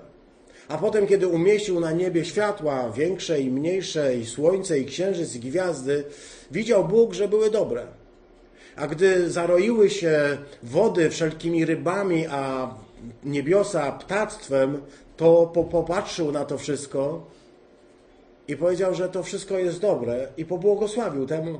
A 0.67 0.77
potem, 0.77 1.07
kiedy 1.07 1.27
umieścił 1.27 1.79
na 1.79 1.91
niebie 1.91 2.25
światła 2.25 2.91
większe 2.91 3.41
i 3.41 3.51
mniejsze, 3.51 4.15
i 4.15 4.25
słońce, 4.25 4.79
i 4.79 4.85
księżyc, 4.85 5.35
i 5.35 5.39
gwiazdy, 5.39 6.03
widział 6.51 6.87
Bóg, 6.87 7.13
że 7.13 7.27
były 7.27 7.49
dobre. 7.49 7.87
A 8.75 8.87
gdy 8.87 9.29
zaroiły 9.29 9.89
się 9.89 10.37
wody 10.63 11.09
wszelkimi 11.09 11.65
rybami, 11.65 12.27
a 12.27 12.73
niebiosa 13.23 13.91
ptactwem, 13.91 14.81
to 15.17 15.51
popatrzył 15.71 16.31
na 16.31 16.45
to 16.45 16.57
wszystko 16.57 17.25
i 18.47 18.57
powiedział, 18.57 18.93
że 18.93 19.09
to 19.09 19.23
wszystko 19.23 19.57
jest 19.57 19.79
dobre 19.79 20.27
i 20.37 20.45
pobłogosławił 20.45 21.25
temu. 21.25 21.59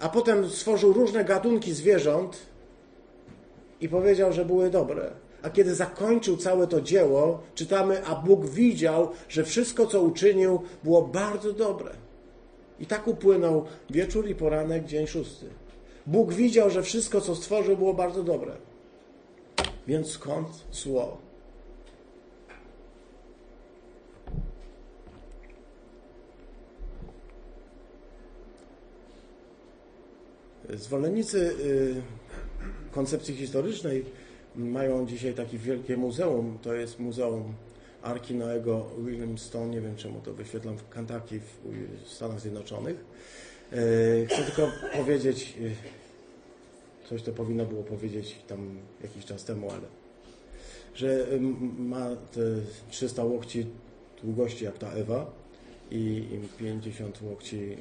A 0.00 0.08
potem 0.08 0.50
stworzył 0.50 0.92
różne 0.92 1.24
gatunki 1.24 1.72
zwierząt 1.72 2.38
i 3.80 3.88
powiedział, 3.88 4.32
że 4.32 4.44
były 4.44 4.70
dobre. 4.70 5.10
A 5.42 5.50
kiedy 5.50 5.74
zakończył 5.74 6.36
całe 6.36 6.66
to 6.66 6.80
dzieło, 6.80 7.40
czytamy, 7.54 8.06
a 8.06 8.14
Bóg 8.14 8.46
widział, 8.46 9.08
że 9.28 9.44
wszystko, 9.44 9.86
co 9.86 10.02
uczynił, 10.02 10.62
było 10.84 11.02
bardzo 11.02 11.52
dobre. 11.52 11.90
I 12.80 12.86
tak 12.86 13.08
upłynął 13.08 13.64
wieczór 13.90 14.28
i 14.28 14.34
poranek, 14.34 14.84
dzień 14.84 15.06
szósty. 15.06 15.46
Bóg 16.06 16.32
widział, 16.32 16.70
że 16.70 16.82
wszystko, 16.82 17.20
co 17.20 17.34
stworzył, 17.34 17.76
było 17.76 17.94
bardzo 17.94 18.22
dobre. 18.22 18.52
Więc 19.86 20.10
skąd 20.10 20.48
zło? 20.72 21.18
Zwolennicy 30.70 31.38
y, 31.38 32.02
koncepcji 32.92 33.36
historycznej 33.36 34.04
mają 34.56 35.06
dzisiaj 35.06 35.34
takie 35.34 35.58
wielkie 35.58 35.96
muzeum. 35.96 36.58
To 36.62 36.74
jest 36.74 37.00
Muzeum 37.00 37.54
Arki 38.02 38.34
Noego 38.34 38.86
Williamstone. 38.98 39.70
Nie 39.70 39.80
wiem, 39.80 39.96
czemu 39.96 40.20
to 40.20 40.32
wyświetlam 40.32 40.78
w 40.78 40.88
Kentucky 40.88 41.40
w 42.04 42.08
Stanach 42.08 42.40
Zjednoczonych. 42.40 43.04
Y, 43.72 44.26
chcę 44.30 44.42
tylko 44.42 44.68
powiedzieć, 44.96 45.56
y, 45.60 46.03
coś 47.08 47.22
to 47.22 47.32
powinno 47.32 47.66
było 47.66 47.82
powiedzieć 47.82 48.36
tam 48.46 48.78
jakiś 49.02 49.24
czas 49.24 49.44
temu, 49.44 49.70
ale 49.70 49.82
że 50.94 51.26
ma 51.78 52.06
te 52.32 52.40
300 52.90 53.24
łokci 53.24 53.66
długości 54.22 54.64
jak 54.64 54.78
ta 54.78 54.90
Ewa 54.90 55.32
i 55.90 56.24
50 56.58 57.22
łokci 57.22 57.56
y, 57.56 57.76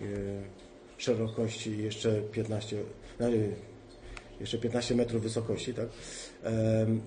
szerokości 0.97 1.69
i 1.69 1.83
jeszcze 1.83 2.21
15, 2.21 2.77
no, 3.19 3.27
jeszcze 4.43 4.58
15 4.58 4.95
metrów 4.95 5.23
wysokości, 5.23 5.73
tak? 5.73 5.88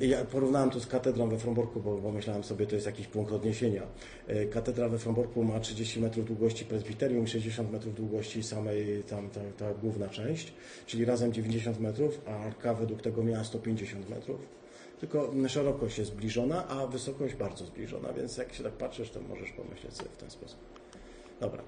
I 0.00 0.08
ja 0.08 0.24
porównałem 0.24 0.70
to 0.70 0.80
z 0.80 0.86
katedrą 0.86 1.28
we 1.28 1.38
Fromborku, 1.38 1.80
bo 1.80 1.96
pomyślałem 1.96 2.44
sobie, 2.44 2.66
to 2.66 2.74
jest 2.74 2.86
jakiś 2.86 3.06
punkt 3.06 3.32
odniesienia. 3.32 3.82
E, 4.26 4.46
katedra 4.46 4.88
we 4.88 4.98
Fromborku 4.98 5.44
ma 5.44 5.60
30 5.60 6.00
metrów 6.00 6.26
długości 6.26 6.64
presbiterium 6.64 7.24
i 7.24 7.28
60 7.28 7.72
metrów 7.72 7.94
długości 7.94 8.42
samej 8.42 9.02
tam 9.02 9.30
ta, 9.30 9.40
ta 9.58 9.74
główna 9.74 10.08
część, 10.08 10.52
czyli 10.86 11.04
razem 11.04 11.32
90 11.32 11.80
metrów, 11.80 12.20
a 12.26 12.30
arka 12.30 12.74
według 12.74 13.02
tego 13.02 13.22
miała 13.22 13.44
150 13.44 14.10
metrów. 14.10 14.40
Tylko 15.00 15.32
szerokość 15.48 15.98
jest 15.98 16.10
zbliżona, 16.10 16.68
a 16.68 16.86
wysokość 16.86 17.34
bardzo 17.34 17.66
zbliżona, 17.66 18.12
więc 18.12 18.36
jak 18.36 18.54
się 18.54 18.62
tak 18.64 18.72
patrzysz, 18.72 19.10
to 19.10 19.20
możesz 19.20 19.50
pomyśleć 19.50 19.94
sobie 19.94 20.10
w 20.10 20.16
ten 20.16 20.30
sposób. 20.30 20.58
Dobra. 21.40 21.62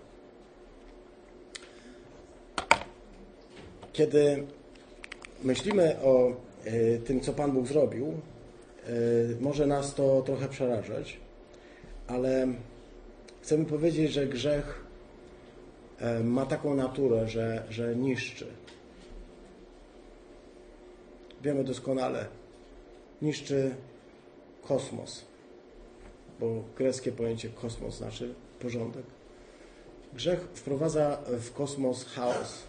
Kiedy 3.93 4.47
myślimy 5.43 5.97
o 6.03 6.33
e, 6.65 6.99
tym, 6.99 7.21
co 7.21 7.33
Pan 7.33 7.53
Bóg 7.53 7.67
zrobił, 7.67 8.07
e, 8.07 8.91
może 9.41 9.67
nas 9.67 9.95
to 9.95 10.23
trochę 10.23 10.49
przerażać, 10.49 11.21
ale 12.07 12.49
chcemy 13.43 13.65
powiedzieć, 13.65 14.13
że 14.13 14.27
grzech 14.27 14.85
e, 16.01 16.21
ma 16.21 16.47
taką 16.47 16.75
naturę, 16.75 17.29
że, 17.29 17.63
że 17.71 17.97
niszczy. 17.97 18.47
Wiemy 21.43 21.65
doskonale, 21.65 22.27
niszczy 23.23 23.75
kosmos. 24.63 25.25
bo 26.41 26.63
greckie 26.77 27.13
pojęcie 27.13 27.49
kosmos 27.49 27.97
znaczy 27.97 28.35
porządek. 28.61 29.05
Grzech 30.15 30.41
wprowadza 30.41 31.19
w 31.27 31.53
kosmos 31.53 32.05
chaos. 32.05 32.63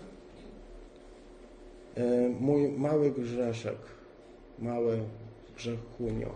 E, 1.96 2.30
mój 2.40 2.70
mały 2.70 3.12
grzeszek, 3.12 3.78
mały 4.60 5.00
grzechunio, 5.58 6.36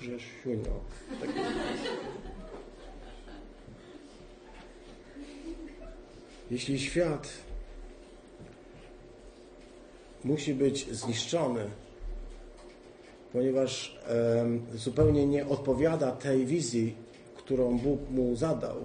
grzesiunio. 0.00 0.80
Tak. 1.20 1.30
Jeśli 6.50 6.78
świat 6.78 7.28
musi 10.24 10.54
być 10.54 10.90
zniszczony, 10.92 11.64
ponieważ 13.32 13.98
e, 14.08 14.46
zupełnie 14.74 15.26
nie 15.26 15.46
odpowiada 15.46 16.12
tej 16.12 16.46
wizji, 16.46 16.94
którą 17.36 17.78
Bóg 17.78 18.10
mu 18.10 18.36
zadał. 18.36 18.76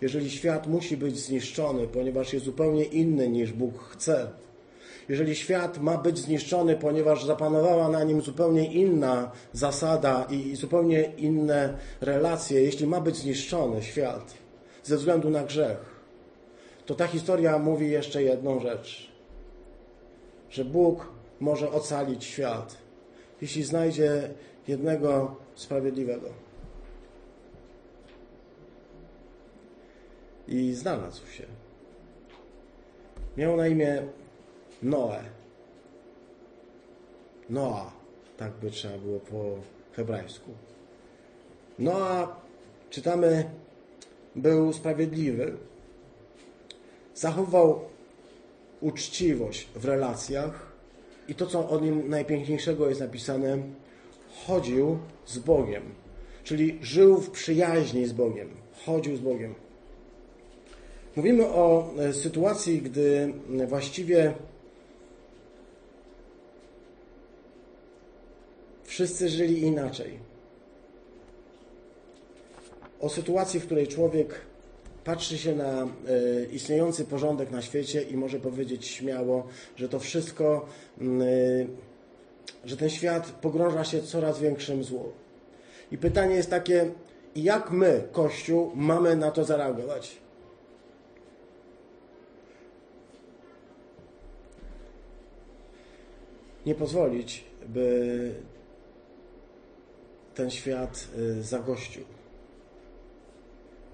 Jeżeli 0.00 0.30
świat 0.30 0.66
musi 0.66 0.96
być 0.96 1.18
zniszczony, 1.18 1.86
ponieważ 1.86 2.32
jest 2.32 2.44
zupełnie 2.44 2.84
inny 2.84 3.28
niż 3.28 3.52
Bóg 3.52 3.82
chce. 3.82 4.30
Jeżeli 5.08 5.36
świat 5.36 5.78
ma 5.78 5.98
być 5.98 6.18
zniszczony, 6.18 6.76
ponieważ 6.76 7.24
zapanowała 7.24 7.88
na 7.88 8.04
nim 8.04 8.20
zupełnie 8.20 8.72
inna 8.72 9.30
zasada 9.52 10.26
i 10.30 10.56
zupełnie 10.56 11.02
inne 11.02 11.78
relacje, 12.00 12.62
jeśli 12.62 12.86
ma 12.86 13.00
być 13.00 13.16
zniszczony 13.16 13.82
świat 13.82 14.34
ze 14.82 14.96
względu 14.96 15.30
na 15.30 15.44
grzech, 15.44 15.78
to 16.86 16.94
ta 16.94 17.06
historia 17.06 17.58
mówi 17.58 17.90
jeszcze 17.90 18.22
jedną 18.22 18.60
rzecz: 18.60 19.12
że 20.50 20.64
Bóg 20.64 21.08
może 21.40 21.70
ocalić 21.70 22.24
świat, 22.24 22.76
jeśli 23.42 23.62
znajdzie 23.62 24.30
jednego 24.68 25.36
sprawiedliwego. 25.54 26.44
i 30.48 30.72
znalazł 30.72 31.26
się. 31.26 31.44
Miał 33.36 33.56
na 33.56 33.68
imię 33.68 34.02
Noe. 34.82 35.24
Noa, 37.50 37.92
tak 38.36 38.52
by 38.52 38.70
trzeba 38.70 38.98
było 38.98 39.20
po 39.20 39.44
hebrajsku. 39.96 40.50
Noa, 41.78 42.40
czytamy, 42.90 43.50
był 44.36 44.72
sprawiedliwy. 44.72 45.56
Zachował 47.14 47.80
uczciwość 48.80 49.68
w 49.74 49.84
relacjach 49.84 50.72
i 51.28 51.34
to, 51.34 51.46
co 51.46 51.68
o 51.68 51.80
nim 51.80 52.08
najpiękniejszego 52.08 52.88
jest 52.88 53.00
napisane, 53.00 53.58
chodził 54.46 54.98
z 55.26 55.38
Bogiem, 55.38 55.82
czyli 56.44 56.78
żył 56.82 57.20
w 57.20 57.30
przyjaźni 57.30 58.06
z 58.06 58.12
Bogiem, 58.12 58.48
chodził 58.86 59.16
z 59.16 59.20
Bogiem. 59.20 59.54
Mówimy 61.16 61.46
o 61.46 61.90
e, 61.98 62.12
sytuacji, 62.12 62.82
gdy 62.82 63.32
właściwie 63.66 64.34
wszyscy 68.94 69.28
żyli 69.28 69.62
inaczej. 69.62 70.18
O 73.00 73.08
sytuacji, 73.08 73.60
w 73.60 73.66
której 73.66 73.88
człowiek 73.88 74.40
patrzy 75.04 75.38
się 75.38 75.56
na 75.56 75.82
e, 75.82 75.86
istniejący 76.52 77.04
porządek 77.04 77.50
na 77.50 77.62
świecie 77.62 78.02
i 78.02 78.16
może 78.16 78.38
powiedzieć 78.40 78.86
śmiało, 78.86 79.46
że 79.76 79.88
to 79.88 79.98
wszystko, 79.98 80.66
e, 81.00 81.04
że 82.64 82.76
ten 82.76 82.90
świat 82.90 83.30
pogrąża 83.30 83.84
się 83.84 84.02
coraz 84.02 84.38
większym 84.38 84.84
złu. 84.84 85.12
I 85.92 85.98
pytanie 85.98 86.34
jest 86.34 86.50
takie, 86.50 86.90
jak 87.36 87.70
my, 87.70 88.02
Kościół, 88.12 88.72
mamy 88.74 89.16
na 89.16 89.30
to 89.30 89.44
zareagować? 89.44 90.24
nie 96.66 96.74
pozwolić, 96.74 97.44
by 97.68 98.34
ten 100.34 100.50
świat 100.50 101.08
y, 101.18 101.42
zagościł. 101.42 102.04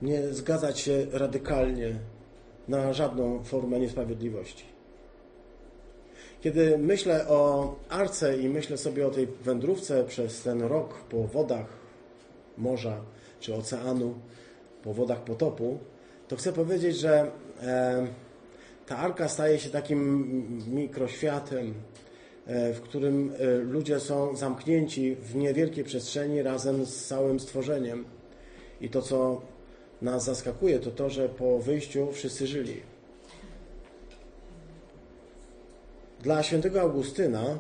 Nie 0.03 0.29
zgadzać 0.29 0.81
się 0.81 1.07
radykalnie 1.12 1.94
na 2.68 2.92
żadną 2.92 3.44
formę 3.44 3.81
niesprawiedliwości. 3.81 4.64
Kiedy 6.40 6.79
myślę 6.79 7.29
o 7.29 7.74
arce 7.88 8.38
i 8.38 8.48
myślę 8.48 8.76
sobie 8.76 9.07
o 9.07 9.11
tej 9.11 9.26
wędrówce 9.26 10.05
przez 10.05 10.42
ten 10.42 10.62
rok 10.62 11.05
po 11.05 11.26
wodach 11.26 11.66
morza 12.59 13.00
czy 13.40 13.55
oceanu, 13.55 14.14
po 14.83 14.94
wodach 14.94 15.24
potopu, 15.24 15.79
to 16.29 16.37
chcę 16.37 16.53
powiedzieć, 16.53 16.96
że 16.96 17.31
ta 18.87 18.96
arka 18.96 19.29
staje 19.29 19.59
się 19.59 19.70
takim 19.70 20.29
mikroświatem, 20.74 21.74
w 22.75 22.81
którym 22.81 23.33
e, 23.39 23.57
ludzie 23.57 24.01
są 24.01 24.37
zamknięci 24.37 25.17
w 25.17 25.35
niewielkiej 25.35 25.85
przestrzeni 25.85 26.43
razem 26.43 26.87
z 26.87 27.07
całym 27.07 27.41
stworzeniem. 27.41 28.05
I 28.81 28.89
to, 28.89 29.03
co 29.03 29.41
nas 30.03 30.25
zaskakuje, 30.25 30.79
to 30.79 30.91
to, 30.91 31.11
że 31.11 31.29
po 31.29 31.59
wyjściu 31.59 32.13
wszyscy 32.13 32.47
żyli. 32.47 32.81
Dla 36.23 36.43
świętego 36.43 36.81
Augustyna 36.81 37.59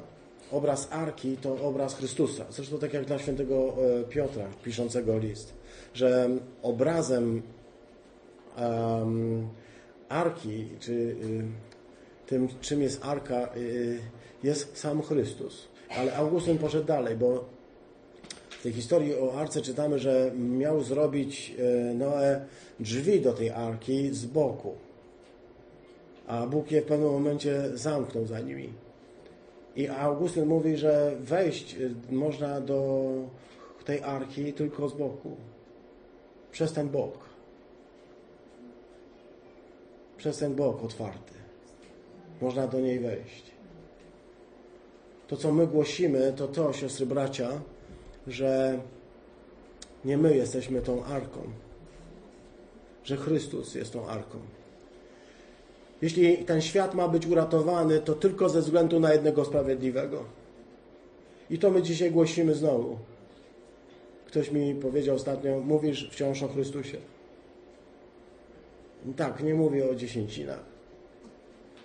obraz 0.50 0.88
Arki 0.92 1.36
to 1.36 1.52
obraz 1.54 1.94
Chrystusa. 1.94 2.44
Zresztą 2.50 2.78
tak 2.78 2.94
jak 2.94 3.04
dla 3.04 3.18
świętego 3.18 3.74
e, 4.00 4.04
Piotra, 4.04 4.44
piszącego 4.64 5.18
list, 5.18 5.54
że 5.94 6.28
obrazem 6.62 7.42
um, 8.58 9.48
Arki, 10.08 10.68
czy 10.80 10.92
y, 10.92 11.16
tym, 12.26 12.48
czym 12.60 12.82
jest 12.82 13.04
Arka, 13.04 13.48
y, 13.56 13.98
jest 14.42 14.78
sam 14.78 15.02
Chrystus. 15.02 15.68
Ale 15.96 16.16
Augustyn 16.16 16.58
poszedł 16.58 16.86
dalej, 16.86 17.16
bo 17.16 17.44
w 18.50 18.62
tej 18.62 18.72
historii 18.72 19.14
o 19.14 19.40
arce 19.40 19.62
czytamy, 19.62 19.98
że 19.98 20.32
miał 20.36 20.82
zrobić 20.82 21.54
e, 21.58 21.94
Noe 21.94 22.44
drzwi 22.80 23.20
do 23.20 23.32
tej 23.32 23.50
arki 23.50 24.14
z 24.14 24.26
boku. 24.26 24.74
A 26.26 26.46
Bóg 26.46 26.70
je 26.70 26.82
w 26.82 26.84
pewnym 26.84 27.10
momencie 27.10 27.70
zamknął 27.74 28.26
za 28.26 28.40
nimi. 28.40 28.72
I 29.76 29.88
Augustyn 29.88 30.46
mówi, 30.46 30.76
że 30.76 31.16
wejść 31.20 31.74
e, 31.74 32.14
można 32.14 32.60
do 32.60 33.10
tej 33.84 34.02
arki 34.02 34.52
tylko 34.52 34.88
z 34.88 34.92
boku. 34.92 35.36
Przez 36.52 36.72
ten 36.72 36.88
bok. 36.88 37.18
Przez 40.16 40.38
ten 40.38 40.54
bok 40.54 40.84
otwarty. 40.84 41.34
Można 42.40 42.66
do 42.66 42.80
niej 42.80 42.98
wejść. 42.98 43.49
To, 45.30 45.36
co 45.36 45.52
my 45.52 45.66
głosimy, 45.66 46.32
to 46.36 46.48
to, 46.48 46.72
siostry 46.72 47.06
bracia, 47.06 47.50
że 48.26 48.80
nie 50.04 50.18
my 50.18 50.36
jesteśmy 50.36 50.82
tą 50.82 51.04
arką, 51.04 51.40
że 53.04 53.16
Chrystus 53.16 53.74
jest 53.74 53.92
tą 53.92 54.06
arką. 54.06 54.38
Jeśli 56.02 56.38
ten 56.38 56.60
świat 56.60 56.94
ma 56.94 57.08
być 57.08 57.26
uratowany, 57.26 58.00
to 58.00 58.14
tylko 58.14 58.48
ze 58.48 58.60
względu 58.60 59.00
na 59.00 59.12
jednego 59.12 59.44
sprawiedliwego. 59.44 60.24
I 61.50 61.58
to 61.58 61.70
my 61.70 61.82
dzisiaj 61.82 62.10
głosimy 62.10 62.54
znowu. 62.54 62.98
Ktoś 64.26 64.50
mi 64.50 64.74
powiedział 64.74 65.16
ostatnio, 65.16 65.60
mówisz 65.60 66.10
wciąż 66.10 66.42
o 66.42 66.48
Chrystusie. 66.48 66.98
Tak, 69.16 69.42
nie 69.42 69.54
mówię 69.54 69.90
o 69.90 69.94
dziesięcinach. 69.94 70.64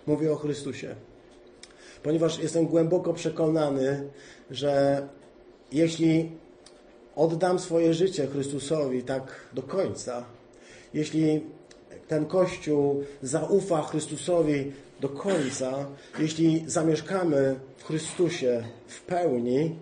Mówię 0.08 0.32
o 0.32 0.36
Chrystusie 0.36 0.96
ponieważ 2.06 2.40
jestem 2.40 2.66
głęboko 2.66 3.14
przekonany, 3.14 4.10
że 4.52 5.08
jeśli 5.72 6.32
oddam 7.16 7.60
swoje 7.60 7.94
życie 7.94 8.28
Chrystusowi 8.28 9.04
tak 9.04 9.24
do 9.54 9.64
końca, 9.64 10.26
jeśli 10.94 11.42
ten 12.08 12.26
Kościół 12.26 13.04
zaufa 13.22 13.82
Chrystusowi 13.82 14.72
do 15.00 15.10
końca, 15.10 15.86
jeśli 16.20 16.64
zamieszkamy 16.68 17.60
w 17.78 17.84
Chrystusie 17.84 18.64
w 18.88 19.02
pełni, 19.02 19.76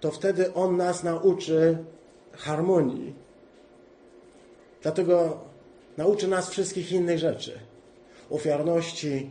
to 0.00 0.10
wtedy 0.10 0.54
On 0.54 0.76
nas 0.76 1.04
nauczy 1.04 1.78
harmonii. 2.32 3.14
Dlatego 4.82 5.40
nauczy 5.96 6.28
nas 6.28 6.50
wszystkich 6.50 6.92
innych 6.92 7.18
rzeczy: 7.18 7.58
ofiarności, 8.30 9.30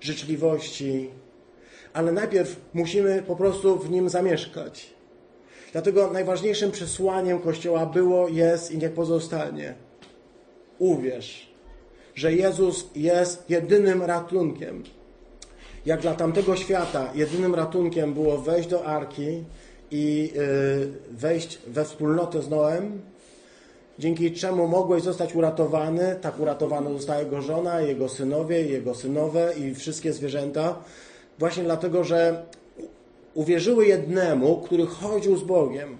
życzliwości, 0.00 1.10
ale 1.98 2.12
najpierw 2.12 2.56
musimy 2.74 3.22
po 3.26 3.36
prostu 3.36 3.78
w 3.78 3.90
nim 3.90 4.08
zamieszkać. 4.08 4.90
Dlatego 5.72 6.10
najważniejszym 6.10 6.70
przesłaniem 6.70 7.38
Kościoła 7.38 7.86
było, 7.86 8.28
jest 8.28 8.72
i 8.72 8.78
niech 8.78 8.92
pozostanie. 8.92 9.74
Uwierz, 10.78 11.50
że 12.14 12.32
Jezus 12.32 12.86
jest 12.96 13.50
jedynym 13.50 14.02
ratunkiem. 14.02 14.82
Jak 15.86 16.00
dla 16.00 16.14
tamtego 16.14 16.56
świata 16.56 17.10
jedynym 17.14 17.54
ratunkiem 17.54 18.14
było 18.14 18.38
wejść 18.38 18.68
do 18.68 18.84
arki 18.84 19.44
i 19.90 20.32
y, 20.36 21.16
wejść 21.16 21.58
we 21.66 21.84
wspólnotę 21.84 22.42
z 22.42 22.48
Noem, 22.48 23.02
dzięki 23.98 24.32
czemu 24.32 24.68
mogłeś 24.68 25.02
zostać 25.02 25.34
uratowany. 25.34 26.16
Tak 26.20 26.40
uratowana 26.40 26.90
została 26.90 27.18
jego 27.18 27.42
żona, 27.42 27.80
jego 27.80 28.08
synowie, 28.08 28.62
jego 28.62 28.94
synowe 28.94 29.54
i 29.58 29.74
wszystkie 29.74 30.12
zwierzęta. 30.12 30.76
Właśnie 31.38 31.62
dlatego, 31.64 32.04
że 32.04 32.46
uwierzyły 33.34 33.86
jednemu, 33.86 34.56
który 34.56 34.86
chodził 34.86 35.36
z 35.36 35.42
Bogiem. 35.42 35.98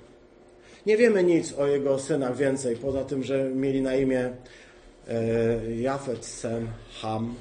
Nie 0.86 0.96
wiemy 0.96 1.24
nic 1.24 1.52
o 1.52 1.66
jego 1.66 1.98
synach 1.98 2.36
więcej, 2.36 2.76
poza 2.76 3.04
tym, 3.04 3.22
że 3.22 3.50
mieli 3.50 3.82
na 3.82 3.96
imię 3.96 4.30
e, 5.08 5.74
Jafet, 5.80 6.26
Sem, 6.26 6.68
Ham. 7.02 7.34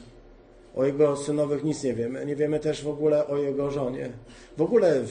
O 0.75 0.85
jego 0.85 1.17
synowych 1.17 1.63
nic 1.63 1.83
nie 1.83 1.93
wiemy. 1.93 2.25
Nie 2.25 2.35
wiemy 2.35 2.59
też 2.59 2.83
w 2.83 2.87
ogóle 2.87 3.27
o 3.27 3.37
jego 3.37 3.71
żonie. 3.71 4.09
W 4.57 4.61
ogóle 4.61 5.01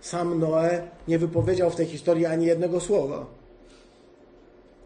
sam 0.00 0.38
Noe 0.38 0.88
nie 1.08 1.18
wypowiedział 1.18 1.70
w 1.70 1.76
tej 1.76 1.86
historii 1.86 2.26
ani 2.26 2.46
jednego 2.46 2.80
słowa. 2.80 3.26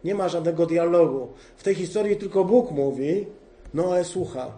Nie 0.03 0.15
ma 0.15 0.29
żadnego 0.29 0.65
dialogu. 0.65 1.27
W 1.57 1.63
tej 1.63 1.75
historii 1.75 2.15
tylko 2.17 2.45
Bóg 2.45 2.71
mówi, 2.71 3.25
Noe 3.73 4.03
słucha. 4.03 4.51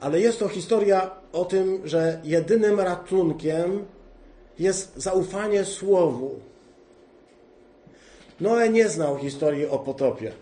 Ale 0.00 0.20
jest 0.20 0.38
to 0.38 0.48
historia 0.48 1.10
o 1.32 1.44
tym, 1.44 1.80
że 1.84 2.20
jedynym 2.24 2.80
ratunkiem 2.80 3.84
jest 4.58 4.92
zaufanie 4.96 5.64
Słowu. 5.64 6.40
Noe 8.40 8.68
nie 8.68 8.88
znał 8.88 9.16
historii 9.16 9.66
o 9.66 9.78
potopie. 9.78 10.32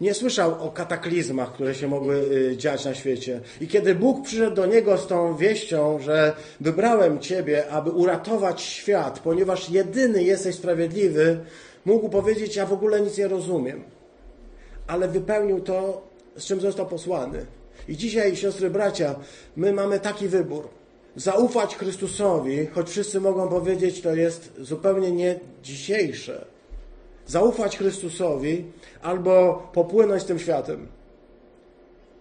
Nie 0.00 0.14
słyszał 0.14 0.64
o 0.64 0.70
kataklizmach, 0.70 1.52
które 1.52 1.74
się 1.74 1.88
mogły 1.88 2.16
y, 2.16 2.56
dziać 2.56 2.84
na 2.84 2.94
świecie. 2.94 3.40
I 3.60 3.68
kiedy 3.68 3.94
Bóg 3.94 4.24
przyszedł 4.24 4.56
do 4.56 4.66
niego 4.66 4.98
z 4.98 5.06
tą 5.06 5.36
wieścią, 5.36 5.98
że 5.98 6.32
wybrałem 6.60 7.18
Ciebie, 7.18 7.68
aby 7.70 7.90
uratować 7.90 8.62
świat, 8.62 9.18
ponieważ 9.18 9.70
jedyny 9.70 10.22
jesteś 10.22 10.54
sprawiedliwy, 10.54 11.40
mógł 11.84 12.08
powiedzieć: 12.08 12.56
Ja 12.56 12.66
w 12.66 12.72
ogóle 12.72 13.00
nic 13.00 13.18
nie 13.18 13.28
rozumiem. 13.28 13.84
Ale 14.86 15.08
wypełnił 15.08 15.60
to, 15.60 16.02
z 16.36 16.44
czym 16.44 16.60
został 16.60 16.86
posłany. 16.86 17.46
I 17.88 17.96
dzisiaj, 17.96 18.36
siostry, 18.36 18.70
bracia, 18.70 19.14
my 19.56 19.72
mamy 19.72 20.00
taki 20.00 20.28
wybór. 20.28 20.68
Zaufać 21.16 21.76
Chrystusowi, 21.76 22.66
choć 22.66 22.90
wszyscy 22.90 23.20
mogą 23.20 23.48
powiedzieć, 23.48 24.00
to 24.00 24.14
jest 24.14 24.52
zupełnie 24.58 25.12
nie 25.12 25.40
dzisiejsze. 25.62 26.44
Zaufać 27.26 27.78
Chrystusowi 27.78 28.64
albo 29.02 29.62
popłynąć 29.72 30.24
tym 30.24 30.38
światem. 30.38 30.88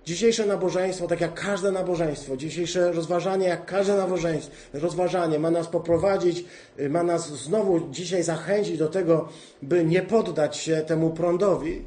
Dzisiejsze 0.05 0.45
nabożeństwo, 0.45 1.07
tak 1.07 1.21
jak 1.21 1.33
każde 1.33 1.71
nabożeństwo, 1.71 2.37
dzisiejsze 2.37 2.91
rozważanie, 2.91 3.47
jak 3.47 3.65
każde 3.65 3.97
nabożeństwo, 3.97 4.51
rozważanie 4.73 5.39
ma 5.39 5.51
nas 5.51 5.67
poprowadzić, 5.67 6.45
ma 6.89 7.03
nas 7.03 7.29
znowu 7.29 7.89
dzisiaj 7.89 8.23
zachęcić 8.23 8.77
do 8.77 8.87
tego, 8.87 9.29
by 9.61 9.85
nie 9.85 10.01
poddać 10.01 10.57
się 10.57 10.83
temu 10.87 11.09
prądowi, 11.09 11.85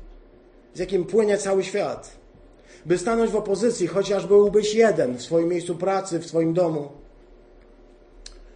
z 0.74 0.78
jakim 0.78 1.04
płynie 1.04 1.38
cały 1.38 1.64
świat 1.64 2.17
by 2.86 2.98
stanąć 2.98 3.30
w 3.30 3.36
opozycji, 3.36 3.86
chociaż 3.86 4.26
byłbyś 4.26 4.74
jeden 4.74 5.16
w 5.16 5.22
swoim 5.22 5.48
miejscu 5.48 5.74
pracy, 5.74 6.18
w 6.18 6.26
swoim 6.26 6.54
domu. 6.54 6.88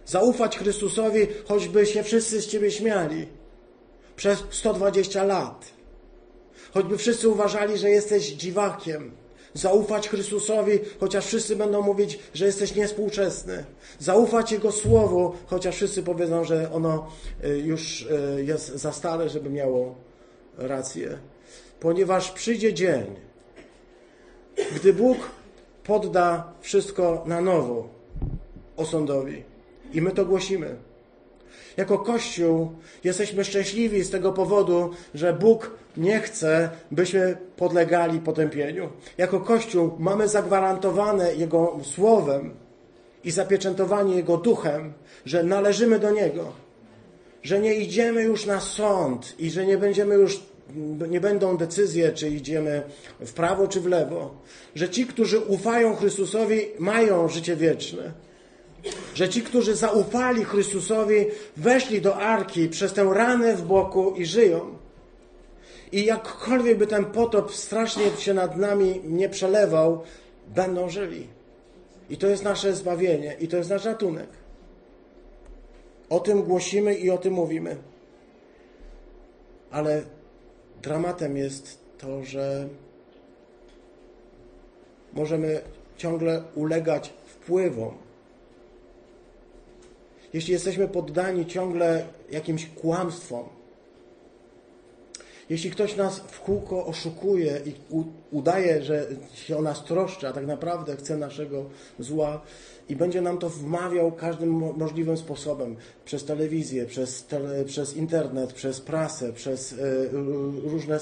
Zaufać 0.05 0.57
Chrystusowi, 0.57 1.27
choćby 1.47 1.85
się 1.85 2.03
wszyscy 2.03 2.41
z 2.41 2.47
ciebie 2.47 2.71
śmiali 2.71 3.27
przez 4.15 4.43
120 4.49 5.23
lat. 5.23 5.65
Choćby 6.73 6.97
wszyscy 6.97 7.29
uważali, 7.29 7.77
że 7.77 7.89
jesteś 7.89 8.31
dziwakiem. 8.31 9.11
Zaufać 9.53 10.09
Chrystusowi, 10.09 10.79
chociaż 10.99 11.25
wszyscy 11.25 11.55
będą 11.55 11.81
mówić, 11.81 12.19
że 12.33 12.45
jesteś 12.45 12.75
niespółczesny. 12.75 13.65
Zaufać 13.99 14.51
Jego 14.51 14.71
Słowu, 14.71 15.33
chociaż 15.45 15.75
wszyscy 15.75 16.03
powiedzą, 16.03 16.43
że 16.43 16.71
ono 16.71 17.11
y, 17.43 17.57
już 17.57 18.01
y, 18.01 18.43
jest 18.43 18.67
za 18.67 18.91
stare, 18.91 19.29
żeby 19.29 19.49
miało 19.49 19.95
rację. 20.57 21.17
Ponieważ 21.79 22.31
przyjdzie 22.31 22.73
dzień, 22.73 23.05
gdy 24.75 24.93
Bóg 24.93 25.17
podda 25.83 26.53
wszystko 26.61 27.23
na 27.25 27.41
nowo 27.41 27.87
osądowi. 28.77 29.43
I 29.93 30.01
my 30.01 30.11
to 30.11 30.25
głosimy. 30.25 30.75
Jako 31.77 31.99
Kościół 31.99 32.71
jesteśmy 33.03 33.43
szczęśliwi 33.43 34.03
z 34.03 34.09
tego 34.09 34.33
powodu, 34.33 34.89
że 35.13 35.33
Bóg 35.33 35.71
nie 35.97 36.19
chce, 36.19 36.69
byśmy 36.91 37.37
podlegali 37.57 38.19
potępieniu. 38.19 38.89
Jako 39.17 39.39
Kościół 39.39 39.91
mamy 39.99 40.27
zagwarantowane 40.27 41.35
Jego 41.35 41.79
słowem 41.83 42.53
i 43.23 43.31
zapieczętowanie 43.31 44.15
Jego 44.15 44.37
duchem, 44.37 44.93
że 45.25 45.43
należymy 45.43 45.99
do 45.99 46.11
Niego. 46.11 46.51
Że 47.43 47.59
nie 47.59 47.75
idziemy 47.75 48.23
już 48.23 48.45
na 48.45 48.59
sąd 48.59 49.35
i 49.39 49.49
że 49.49 49.65
nie 49.65 49.77
będziemy 49.77 50.15
już 50.15 50.41
nie 51.09 51.21
będą 51.21 51.57
decyzje, 51.57 52.11
czy 52.11 52.29
idziemy 52.29 52.83
w 53.19 53.33
prawo, 53.33 53.67
czy 53.67 53.81
w 53.81 53.85
lewo. 53.85 54.35
Że 54.75 54.89
ci, 54.89 55.05
którzy 55.05 55.39
ufają 55.39 55.95
Chrystusowi, 55.95 56.59
mają 56.79 57.27
życie 57.27 57.55
wieczne. 57.55 58.11
Że 59.15 59.29
ci, 59.29 59.41
którzy 59.41 59.75
zaufali 59.75 60.43
Chrystusowi, 60.43 61.25
weszli 61.57 62.01
do 62.01 62.15
arki 62.15 62.69
przez 62.69 62.93
tę 62.93 63.03
ranę 63.13 63.55
w 63.55 63.61
boku 63.61 64.13
i 64.17 64.25
żyją. 64.25 64.77
I 65.91 66.05
jakkolwiek 66.05 66.77
by 66.77 66.87
ten 66.87 67.05
potop 67.05 67.53
strasznie 67.53 68.03
się 68.17 68.33
nad 68.33 68.57
nami 68.57 69.01
nie 69.03 69.29
przelewał, 69.29 70.03
będą 70.47 70.89
żyli. 70.89 71.27
I 72.09 72.17
to 72.17 72.27
jest 72.27 72.43
nasze 72.43 72.73
zbawienie, 72.73 73.35
i 73.39 73.47
to 73.47 73.57
jest 73.57 73.69
nasz 73.69 73.85
ratunek. 73.85 74.29
O 76.09 76.19
tym 76.19 76.43
głosimy 76.43 76.95
i 76.95 77.09
o 77.09 77.17
tym 77.17 77.33
mówimy. 77.33 77.75
Ale 79.71 80.03
dramatem 80.83 81.37
jest 81.37 81.79
to, 81.97 82.23
że 82.23 82.69
możemy 85.13 85.61
ciągle 85.97 86.43
ulegać 86.55 87.13
wpływom. 87.25 87.97
Jeśli 90.33 90.53
jesteśmy 90.53 90.87
poddani 90.87 91.45
ciągle 91.45 92.05
jakimś 92.31 92.69
kłamstwom, 92.69 93.45
jeśli 95.49 95.71
ktoś 95.71 95.95
nas 95.95 96.19
w 96.19 96.41
kółko 96.41 96.85
oszukuje 96.85 97.61
i 97.65 97.73
udaje, 98.31 98.83
że 98.83 99.07
się 99.33 99.57
o 99.57 99.61
nas 99.61 99.83
troszczy, 99.83 100.27
a 100.27 100.33
tak 100.33 100.47
naprawdę 100.47 100.95
chce 100.95 101.17
naszego 101.17 101.65
zła 101.99 102.41
i 102.89 102.95
będzie 102.95 103.21
nam 103.21 103.37
to 103.37 103.49
wmawiał 103.49 104.11
każdym 104.11 104.49
możliwym 104.77 105.17
sposobem, 105.17 105.75
przez 106.05 106.25
telewizję, 106.25 106.85
przez, 106.85 107.25
tele, 107.25 107.65
przez 107.65 107.97
internet, 107.97 108.53
przez 108.53 108.81
prasę, 108.81 109.33
przez 109.33 109.73
y, 109.73 110.09
różne 110.63 110.99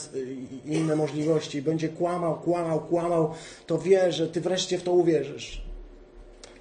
inne 0.66 0.96
możliwości, 0.96 1.62
będzie 1.62 1.89
kłamał, 1.89 2.39
kłamał, 2.39 2.80
kłamał, 2.80 3.34
to 3.68 3.78
wie, 3.78 4.12
że 4.12 4.28
ty 4.28 4.42
wreszcie 4.42 4.78
w 4.78 4.84
to 4.84 4.92
uwierzysz. 4.92 5.71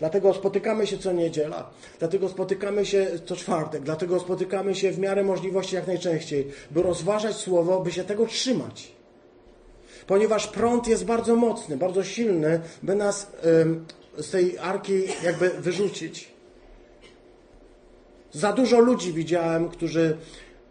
Dlatego 0.00 0.34
spotykamy 0.34 0.86
się 0.86 0.98
co 0.98 1.12
niedziela, 1.12 1.70
dlatego 1.98 2.28
spotykamy 2.28 2.86
się 2.86 3.06
co 3.26 3.36
czwartek, 3.36 3.82
dlatego 3.82 4.20
spotykamy 4.20 4.74
się 4.74 4.92
w 4.92 4.98
miarę 4.98 5.24
możliwości 5.24 5.74
jak 5.74 5.86
najczęściej, 5.86 6.46
by 6.70 6.82
rozważać 6.82 7.36
słowo, 7.36 7.80
by 7.80 7.92
się 7.92 8.04
tego 8.04 8.26
trzymać. 8.26 8.92
Ponieważ 10.06 10.46
prąd 10.46 10.88
jest 10.88 11.04
bardzo 11.04 11.36
mocny, 11.36 11.76
bardzo 11.76 12.04
silny, 12.04 12.60
by 12.82 12.94
nas 12.94 13.32
z 14.18 14.30
tej 14.30 14.58
arki 14.58 15.02
jakby 15.24 15.50
wyrzucić. 15.50 16.28
Za 18.32 18.52
dużo 18.52 18.80
ludzi 18.80 19.12
widziałem, 19.12 19.68
którzy 19.68 20.16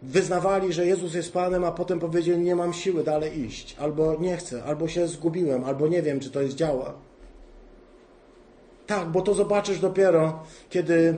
wyznawali, 0.02 0.72
że 0.72 0.86
Jezus 0.86 1.14
jest 1.14 1.32
Panem, 1.32 1.64
a 1.64 1.72
potem 1.72 2.00
powiedzieli, 2.00 2.38
nie 2.38 2.56
mam 2.56 2.72
siły 2.72 3.04
dalej 3.04 3.40
iść, 3.40 3.76
albo 3.78 4.16
nie 4.20 4.36
chcę, 4.36 4.64
albo 4.64 4.88
się 4.88 5.08
zgubiłem, 5.08 5.64
albo 5.64 5.88
nie 5.88 6.02
wiem, 6.02 6.20
czy 6.20 6.30
to 6.30 6.40
jest 6.40 6.54
działa. 6.54 7.09
Tak, 8.90 9.08
bo 9.08 9.22
to 9.22 9.34
zobaczysz 9.34 9.78
dopiero, 9.78 10.42
kiedy 10.70 11.16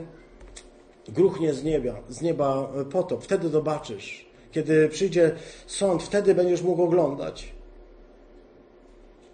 gruchnie 1.07 1.53
z 1.53 1.63
nieba, 1.63 1.95
z 2.09 2.21
nieba 2.21 2.69
potop. 2.91 3.23
Wtedy 3.23 3.49
zobaczysz. 3.49 4.25
Kiedy 4.51 4.89
przyjdzie 4.89 5.31
sąd, 5.67 6.03
wtedy 6.03 6.35
będziesz 6.35 6.61
mógł 6.61 6.83
oglądać. 6.83 7.53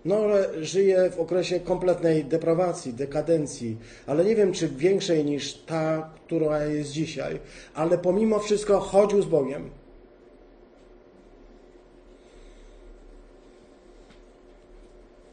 No, 0.05 0.21
żyje 0.61 1.09
w 1.09 1.19
okresie 1.19 1.59
kompletnej 1.59 2.25
deprawacji, 2.25 2.93
dekadencji, 2.93 3.77
ale 4.07 4.25
nie 4.25 4.35
wiem, 4.35 4.51
czy 4.51 4.67
większej 4.67 5.25
niż 5.25 5.53
ta, 5.53 6.09
która 6.25 6.65
jest 6.65 6.91
dzisiaj. 6.91 7.39
Ale 7.73 7.97
pomimo 7.97 8.39
wszystko 8.39 8.79
chodził 8.79 9.21
z 9.21 9.25
Bogiem. 9.25 9.69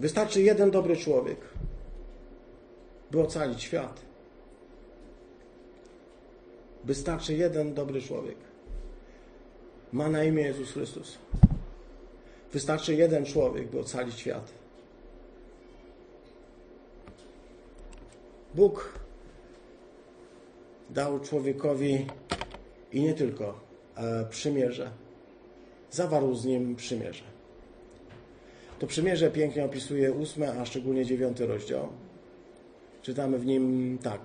Wystarczy 0.00 0.42
jeden 0.42 0.70
dobry 0.70 0.96
człowiek, 0.96 1.38
by 3.10 3.20
ocalić 3.20 3.62
świat. 3.62 4.00
Wystarczy 6.84 7.34
jeden 7.34 7.74
dobry 7.74 8.02
człowiek. 8.02 8.36
Ma 9.92 10.08
na 10.08 10.24
imię 10.24 10.42
Jezus 10.42 10.72
Chrystus. 10.72 11.18
Wystarczy 12.52 12.94
jeden 12.94 13.24
człowiek, 13.24 13.68
by 13.68 13.80
ocalić 13.80 14.18
świat. 14.18 14.52
Bóg 18.54 18.98
dał 20.90 21.20
człowiekowi 21.20 22.06
i 22.92 23.00
nie 23.02 23.14
tylko 23.14 23.60
e, 23.96 24.24
przymierze. 24.30 24.90
Zawarł 25.90 26.34
z 26.34 26.44
nim 26.44 26.76
przymierze. 26.76 27.24
To 28.78 28.86
przymierze 28.86 29.30
pięknie 29.30 29.64
opisuje 29.64 30.12
ósmy, 30.12 30.60
a 30.60 30.66
szczególnie 30.66 31.06
dziewiąty 31.06 31.46
rozdział. 31.46 31.88
Czytamy 33.06 33.38
w 33.38 33.46
nim 33.46 33.98
tak. 34.02 34.20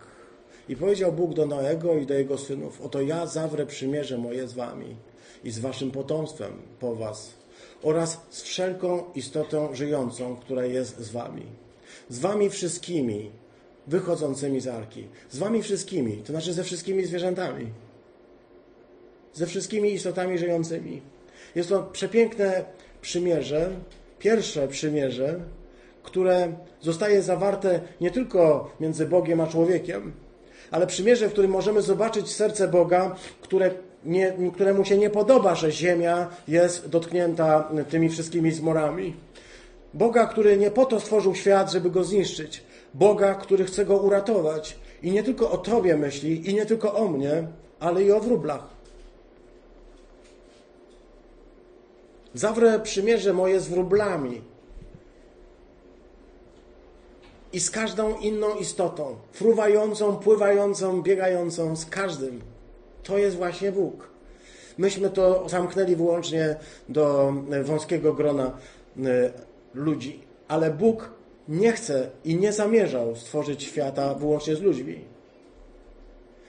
I 0.69 0.75
powiedział 0.75 1.13
Bóg 1.13 1.33
do 1.33 1.45
Noego 1.45 1.95
i 1.95 2.05
do 2.05 2.13
jego 2.13 2.37
synów: 2.37 2.81
Oto 2.81 3.01
ja 3.01 3.25
zawrę 3.25 3.65
przymierze 3.65 4.17
moje 4.17 4.47
z 4.47 4.53
wami 4.53 4.95
i 5.43 5.51
z 5.51 5.59
waszym 5.59 5.91
potomstwem 5.91 6.51
po 6.79 6.95
was 6.95 7.33
oraz 7.83 8.21
z 8.29 8.41
wszelką 8.41 9.03
istotą 9.15 9.75
żyjącą, 9.75 10.35
która 10.35 10.65
jest 10.65 10.99
z 10.99 11.09
wami. 11.09 11.45
Z 12.09 12.19
wami 12.19 12.49
wszystkimi 12.49 13.31
wychodzącymi 13.87 14.61
z 14.61 14.67
arki. 14.67 15.07
Z 15.29 15.37
wami 15.37 15.63
wszystkimi, 15.63 16.17
to 16.17 16.33
znaczy 16.33 16.53
ze 16.53 16.63
wszystkimi 16.63 17.05
zwierzętami. 17.05 17.67
Ze 19.33 19.45
wszystkimi 19.45 19.93
istotami 19.93 20.37
żyjącymi. 20.37 21.01
Jest 21.55 21.69
to 21.69 21.83
przepiękne 21.83 22.65
przymierze, 23.01 23.71
pierwsze 24.19 24.67
przymierze, 24.67 25.39
które 26.03 26.53
zostaje 26.81 27.21
zawarte 27.21 27.79
nie 28.01 28.11
tylko 28.11 28.71
między 28.79 29.05
Bogiem 29.05 29.41
a 29.41 29.47
człowiekiem, 29.47 30.13
ale 30.71 30.87
przymierze, 30.87 31.29
w 31.29 31.31
którym 31.31 31.51
możemy 31.51 31.81
zobaczyć 31.81 32.31
serce 32.31 32.67
Boga, 32.67 33.15
które 33.41 33.71
nie, 34.05 34.33
któremu 34.53 34.85
się 34.85 34.97
nie 34.97 35.09
podoba, 35.09 35.55
że 35.55 35.71
ziemia 35.71 36.27
jest 36.47 36.89
dotknięta 36.89 37.71
tymi 37.89 38.09
wszystkimi 38.09 38.51
zmorami. 38.51 39.15
Boga, 39.93 40.25
który 40.25 40.57
nie 40.57 40.71
po 40.71 40.85
to 40.85 40.99
stworzył 40.99 41.35
świat, 41.35 41.71
żeby 41.71 41.89
go 41.89 42.03
zniszczyć. 42.03 42.63
Boga, 42.93 43.35
który 43.35 43.65
chce 43.65 43.85
go 43.85 43.97
uratować. 43.97 44.77
I 45.03 45.11
nie 45.11 45.23
tylko 45.23 45.51
o 45.51 45.57
Tobie 45.57 45.97
myśli, 45.97 46.49
i 46.49 46.53
nie 46.53 46.65
tylko 46.65 46.95
o 46.95 47.07
mnie, 47.07 47.47
ale 47.79 48.03
i 48.03 48.11
o 48.11 48.19
wróblach. 48.19 48.67
Zawrę 52.33 52.79
przymierze 52.79 53.33
moje 53.33 53.59
z 53.59 53.67
wróblami 53.67 54.41
i 57.53 57.59
z 57.59 57.71
każdą 57.71 58.17
inną 58.17 58.55
istotą, 58.55 59.15
fruwającą, 59.31 60.15
pływającą, 60.15 61.01
biegającą, 61.01 61.75
z 61.75 61.85
każdym. 61.85 62.41
To 63.03 63.17
jest 63.17 63.37
właśnie 63.37 63.71
Bóg. 63.71 64.09
Myśmy 64.77 65.09
to 65.09 65.49
zamknęli 65.49 65.95
wyłącznie 65.95 66.55
do 66.89 67.33
wąskiego 67.63 68.13
grona 68.13 68.57
e, 68.97 69.31
ludzi, 69.73 70.19
ale 70.47 70.71
Bóg 70.71 71.11
nie 71.47 71.71
chce 71.71 72.09
i 72.25 72.35
nie 72.35 72.53
zamierzał 72.53 73.15
stworzyć 73.15 73.63
świata 73.63 74.13
wyłącznie 74.13 74.55
z 74.55 74.61
ludźmi. 74.61 74.99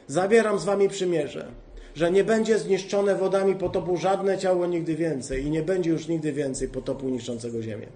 Zabieram 0.06 0.58
z 0.58 0.64
wami 0.64 0.88
przymierze, 0.88 1.46
że 1.94 2.10
nie 2.10 2.24
będzie 2.24 2.58
zniszczone 2.58 3.14
wodami 3.14 3.54
potopu 3.54 3.96
żadne 3.96 4.38
ciało 4.38 4.66
nigdy 4.66 4.94
więcej 4.94 5.44
i 5.44 5.50
nie 5.50 5.62
będzie 5.62 5.90
już 5.90 6.08
nigdy 6.08 6.32
więcej 6.32 6.68
potopu 6.68 7.08
niszczącego 7.08 7.62
ziemię. 7.62 7.86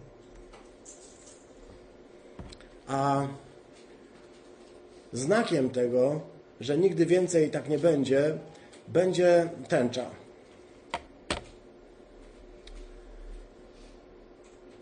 A 2.89 3.26
znakiem 5.12 5.70
tego, 5.70 6.20
że 6.61 6.78
nigdy 6.78 7.07
więcej 7.07 7.51
tak 7.51 7.68
nie 7.68 7.78
będzie, 7.78 8.39
będzie 8.89 9.49
tęcza. 9.68 10.11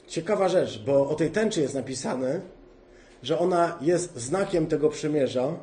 Ciekawa 0.06 0.48
rzecz, 0.48 0.82
bo 0.86 1.08
o 1.08 1.14
tej 1.14 1.30
tęczy 1.30 1.60
jest 1.60 1.74
napisane, 1.74 2.40
że 3.22 3.38
ona 3.38 3.78
jest 3.80 4.16
znakiem 4.16 4.66
tego 4.66 4.88
przymierza, 4.88 5.56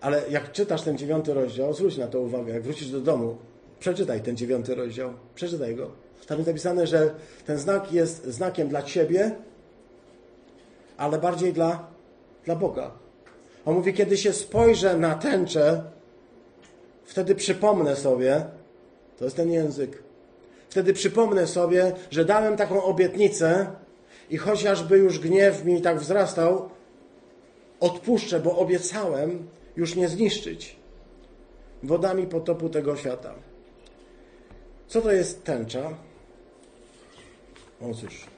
ale 0.00 0.22
jak 0.30 0.52
czytasz 0.52 0.82
ten 0.82 0.98
dziewiąty 0.98 1.34
rozdział, 1.34 1.74
zwróć 1.74 1.96
na 1.96 2.06
to 2.06 2.20
uwagę, 2.20 2.52
jak 2.52 2.62
wrócisz 2.62 2.90
do 2.90 3.00
domu, 3.00 3.36
przeczytaj 3.80 4.20
ten 4.20 4.36
dziewiąty 4.36 4.74
rozdział, 4.74 5.12
przeczytaj 5.34 5.76
go. 5.76 5.90
Tam 6.26 6.38
jest 6.38 6.48
napisane, 6.48 6.86
że 6.86 7.14
ten 7.46 7.58
znak 7.58 7.92
jest 7.92 8.26
znakiem 8.26 8.68
dla 8.68 8.82
ciebie, 8.82 9.36
ale 10.96 11.18
bardziej 11.18 11.52
dla, 11.52 11.86
dla 12.44 12.56
Boga. 12.56 12.90
On 13.64 13.74
mówi, 13.74 13.94
kiedy 13.94 14.16
się 14.16 14.32
spojrzę 14.32 14.96
na 14.96 15.14
tęczę, 15.14 15.82
wtedy 17.04 17.34
przypomnę 17.34 17.96
sobie, 17.96 18.44
to 19.18 19.24
jest 19.24 19.36
ten 19.36 19.50
język, 19.52 20.02
wtedy 20.68 20.92
przypomnę 20.92 21.46
sobie, 21.46 21.92
że 22.10 22.24
dałem 22.24 22.56
taką 22.56 22.82
obietnicę 22.82 23.66
i 24.30 24.36
chociażby 24.36 24.98
już 24.98 25.18
gniew 25.18 25.64
mi 25.64 25.82
tak 25.82 26.00
wzrastał, 26.00 26.70
odpuszczę, 27.80 28.40
bo 28.40 28.58
obiecałem 28.58 29.48
już 29.76 29.96
nie 29.96 30.08
zniszczyć 30.08 30.76
wodami 31.82 32.26
potopu 32.26 32.68
tego 32.68 32.96
świata. 32.96 33.34
Co 34.88 35.02
to 35.02 35.12
jest 35.12 35.44
tęcza? 35.44 35.90
O 37.80 37.94
cóż. 37.94 38.33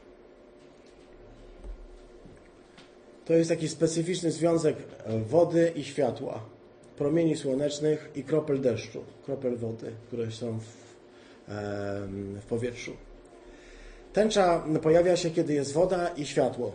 To 3.27 3.33
jest 3.33 3.51
taki 3.51 3.69
specyficzny 3.69 4.31
związek 4.31 4.77
wody 5.27 5.73
i 5.77 5.85
światła, 5.85 6.41
promieni 6.97 7.37
słonecznych 7.37 8.11
i 8.15 8.25
kropel 8.25 8.61
deszczu, 8.61 9.05
kropel 9.25 9.57
wody, 9.57 9.93
które 10.07 10.31
są 10.31 10.59
w, 10.59 10.65
w 12.41 12.47
powietrzu. 12.49 12.93
Tęcza 14.13 14.65
pojawia 14.83 15.17
się, 15.17 15.31
kiedy 15.31 15.55
jest 15.55 15.73
woda 15.73 16.09
i 16.09 16.27
światło. 16.27 16.73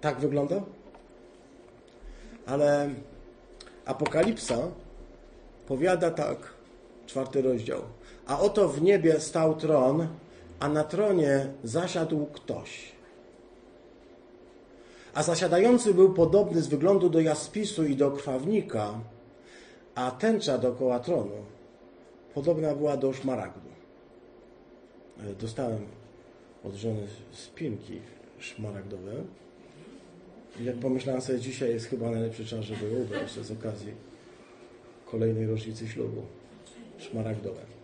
Tak 0.00 0.20
wygląda? 0.20 0.62
Ale 2.46 2.90
Apokalipsa 3.84 4.58
powiada 5.66 6.10
tak, 6.10 6.38
czwarty 7.06 7.42
rozdział. 7.42 7.82
A 8.26 8.40
oto 8.40 8.68
w 8.68 8.82
niebie 8.82 9.20
stał 9.20 9.56
tron, 9.56 10.08
a 10.60 10.68
na 10.68 10.84
tronie 10.84 11.46
zasiadł 11.64 12.26
ktoś. 12.26 12.97
A 15.18 15.22
zasiadający 15.22 15.94
był 15.94 16.14
podobny 16.14 16.62
z 16.62 16.66
wyglądu 16.66 17.10
do 17.10 17.20
jaspisu 17.20 17.84
i 17.84 17.96
do 17.96 18.10
krwawnika, 18.10 19.00
a 19.94 20.10
tęcza 20.10 20.58
dookoła 20.58 21.00
tronu 21.00 21.34
podobna 22.34 22.74
była 22.74 22.96
do 22.96 23.12
szmaragdu. 23.12 23.70
E, 25.20 25.34
dostałem 25.34 25.86
od 26.64 26.74
żony 26.74 27.06
spinki 27.32 28.00
szmaragdowe. 28.38 29.12
I 30.60 30.64
jak 30.64 30.76
pomyślałem 30.76 31.22
sobie, 31.22 31.40
dzisiaj 31.40 31.70
jest 31.70 31.86
chyba 31.86 32.10
najlepszy 32.10 32.46
czas, 32.46 32.64
żeby 32.64 33.00
ubrać 33.02 33.30
z 33.30 33.50
okazji 33.50 33.92
kolejnej 35.06 35.46
rocznicy 35.46 35.88
ślubu. 35.88 36.22
Szmaragdowe. 36.98 37.77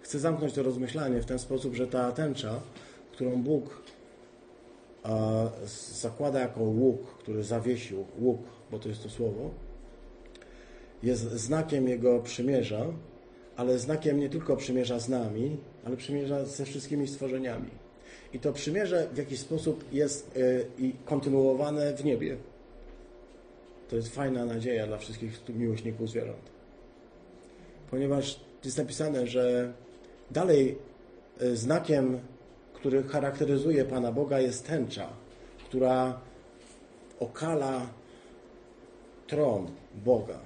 Chcę 0.00 0.18
zamknąć 0.18 0.52
to 0.52 0.62
rozmyślanie 0.62 1.20
w 1.20 1.26
ten 1.26 1.38
sposób, 1.38 1.74
że 1.74 1.86
ta 1.86 2.12
tęcza, 2.12 2.60
którą 3.12 3.42
Bóg 3.42 3.82
zakłada 5.92 6.40
jako 6.40 6.60
łuk, 6.60 7.06
który 7.18 7.44
zawiesił, 7.44 8.04
łuk, 8.18 8.40
bo 8.70 8.78
to 8.78 8.88
jest 8.88 9.02
to 9.02 9.10
słowo, 9.10 9.50
jest 11.02 11.22
znakiem 11.22 11.88
Jego 11.88 12.20
przymierza, 12.20 12.86
ale 13.56 13.78
znakiem 13.78 14.20
nie 14.20 14.28
tylko 14.28 14.56
przymierza 14.56 14.98
z 14.98 15.08
nami, 15.08 15.56
ale 15.84 15.96
przymierza 15.96 16.44
ze 16.44 16.64
wszystkimi 16.64 17.08
stworzeniami. 17.08 17.70
I 18.32 18.38
to 18.38 18.52
przymierze 18.52 19.08
w 19.12 19.16
jakiś 19.16 19.38
sposób 19.38 19.84
jest 19.92 20.36
y, 20.36 20.66
i 20.78 20.92
kontynuowane 21.04 21.94
w 21.94 22.04
niebie. 22.04 22.36
To 23.88 23.96
jest 23.96 24.14
fajna 24.14 24.44
nadzieja 24.44 24.86
dla 24.86 24.98
wszystkich 24.98 25.48
miłośników 25.48 26.10
zwierząt. 26.10 26.55
Ponieważ 27.90 28.40
jest 28.64 28.78
napisane, 28.78 29.26
że 29.26 29.72
dalej 30.30 30.78
y, 31.42 31.56
znakiem, 31.56 32.20
który 32.74 33.02
charakteryzuje 33.02 33.84
Pana 33.84 34.12
Boga 34.12 34.40
jest 34.40 34.66
tęcza, 34.66 35.08
która 35.64 36.20
okala 37.20 37.86
tron 39.26 39.70
Boga. 39.94 40.38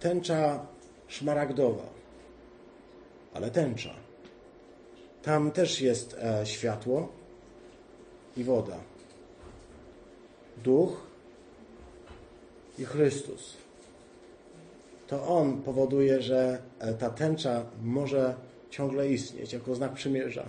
Tęcza 0.00 0.66
szmaragdowa, 1.08 1.86
ale 3.34 3.50
tęcza. 3.50 3.94
Tam 5.22 5.50
też 5.50 5.80
jest 5.80 6.14
e, 6.14 6.46
światło 6.46 7.08
i 8.36 8.44
woda. 8.44 8.78
Duch 10.64 11.06
i 12.78 12.84
Chrystus. 12.84 13.61
To 15.12 15.26
On 15.26 15.62
powoduje, 15.62 16.22
że 16.22 16.62
e, 16.78 16.94
ta 16.94 17.10
tęcza 17.10 17.64
może 17.82 18.34
ciągle 18.70 19.08
istnieć 19.08 19.52
jako 19.52 19.74
znak 19.74 19.92
przymierza. 19.92 20.44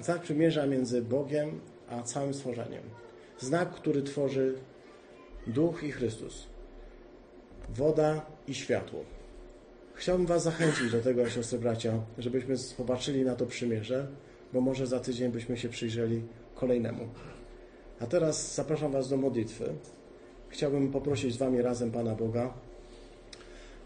Znak 0.00 0.20
przymierza 0.22 0.66
między 0.66 1.02
Bogiem 1.02 1.60
a 1.90 2.02
całym 2.02 2.34
stworzeniem. 2.34 2.82
Znak, 3.38 3.70
który 3.70 4.02
tworzy 4.02 4.54
Duch 5.46 5.82
i 5.82 5.92
Chrystus. 5.92 6.46
Woda 7.68 8.26
i 8.48 8.54
światło. 8.54 9.00
Chciałbym 9.94 10.26
Was 10.26 10.42
zachęcić 10.42 10.92
do 10.92 11.00
tego, 11.00 11.28
siostry 11.28 11.58
bracia, 11.58 11.92
żebyśmy 12.18 12.54
popatrzyli 12.76 13.24
na 13.24 13.34
to 13.34 13.46
przymierze, 13.46 14.06
bo 14.52 14.60
może 14.60 14.86
za 14.86 15.00
tydzień 15.00 15.32
byśmy 15.32 15.56
się 15.56 15.68
przyjrzeli 15.68 16.22
kolejnemu. 16.54 17.08
A 18.00 18.06
teraz 18.06 18.54
zapraszam 18.54 18.92
Was 18.92 19.08
do 19.08 19.16
modlitwy. 19.16 19.72
Chciałbym 20.48 20.92
poprosić 20.92 21.34
z 21.34 21.36
Wami 21.36 21.62
razem 21.62 21.90
Pana 21.90 22.14
Boga, 22.14 22.54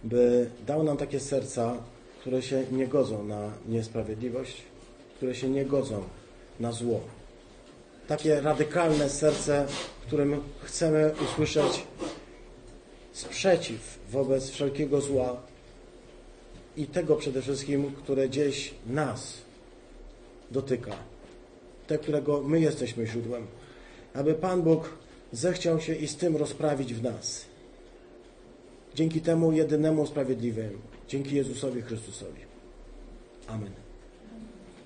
by 0.05 0.51
dał 0.67 0.83
nam 0.83 0.97
takie 0.97 1.21
serca, 1.21 1.77
które 2.21 2.43
się 2.43 2.65
nie 2.73 2.87
godzą 2.87 3.25
na 3.25 3.51
niesprawiedliwość, 3.69 4.63
które 5.17 5.35
się 5.35 5.49
nie 5.49 5.65
godzą 5.65 6.03
na 6.61 6.73
zło. 6.73 7.01
Takie 8.09 8.41
radykalne 8.41 9.09
serce, 9.11 9.67
w 10.03 10.07
którym 10.07 10.41
chcemy 10.63 11.13
usłyszeć 11.25 11.87
sprzeciw 13.13 13.99
wobec 14.11 14.51
wszelkiego 14.51 15.01
zła 15.01 15.37
i 16.77 16.87
tego 16.87 17.17
przede 17.17 17.43
wszystkim, 17.43 17.93
które 17.93 18.29
gdzieś 18.29 18.75
nas 18.87 19.39
dotyka, 20.51 20.97
te, 21.87 21.99
którego 21.99 22.43
my 22.43 22.61
jesteśmy 22.61 23.07
źródłem, 23.07 23.47
aby 24.15 24.35
Pan 24.35 24.63
Bóg 24.63 24.89
zechciał 25.33 25.81
się 25.81 25.95
i 25.95 26.07
z 26.07 26.17
tym 26.17 26.37
rozprawić 26.37 26.95
w 26.95 27.03
nas. 27.03 27.45
Dzięki 28.95 29.21
temu 29.21 29.53
jedynemu 29.53 30.07
sprawiedliwemu, 30.07 30.79
dzięki 31.09 31.37
Jezusowi 31.37 31.83
Chrystusowi. 31.83 32.41
Amen. 33.49 33.84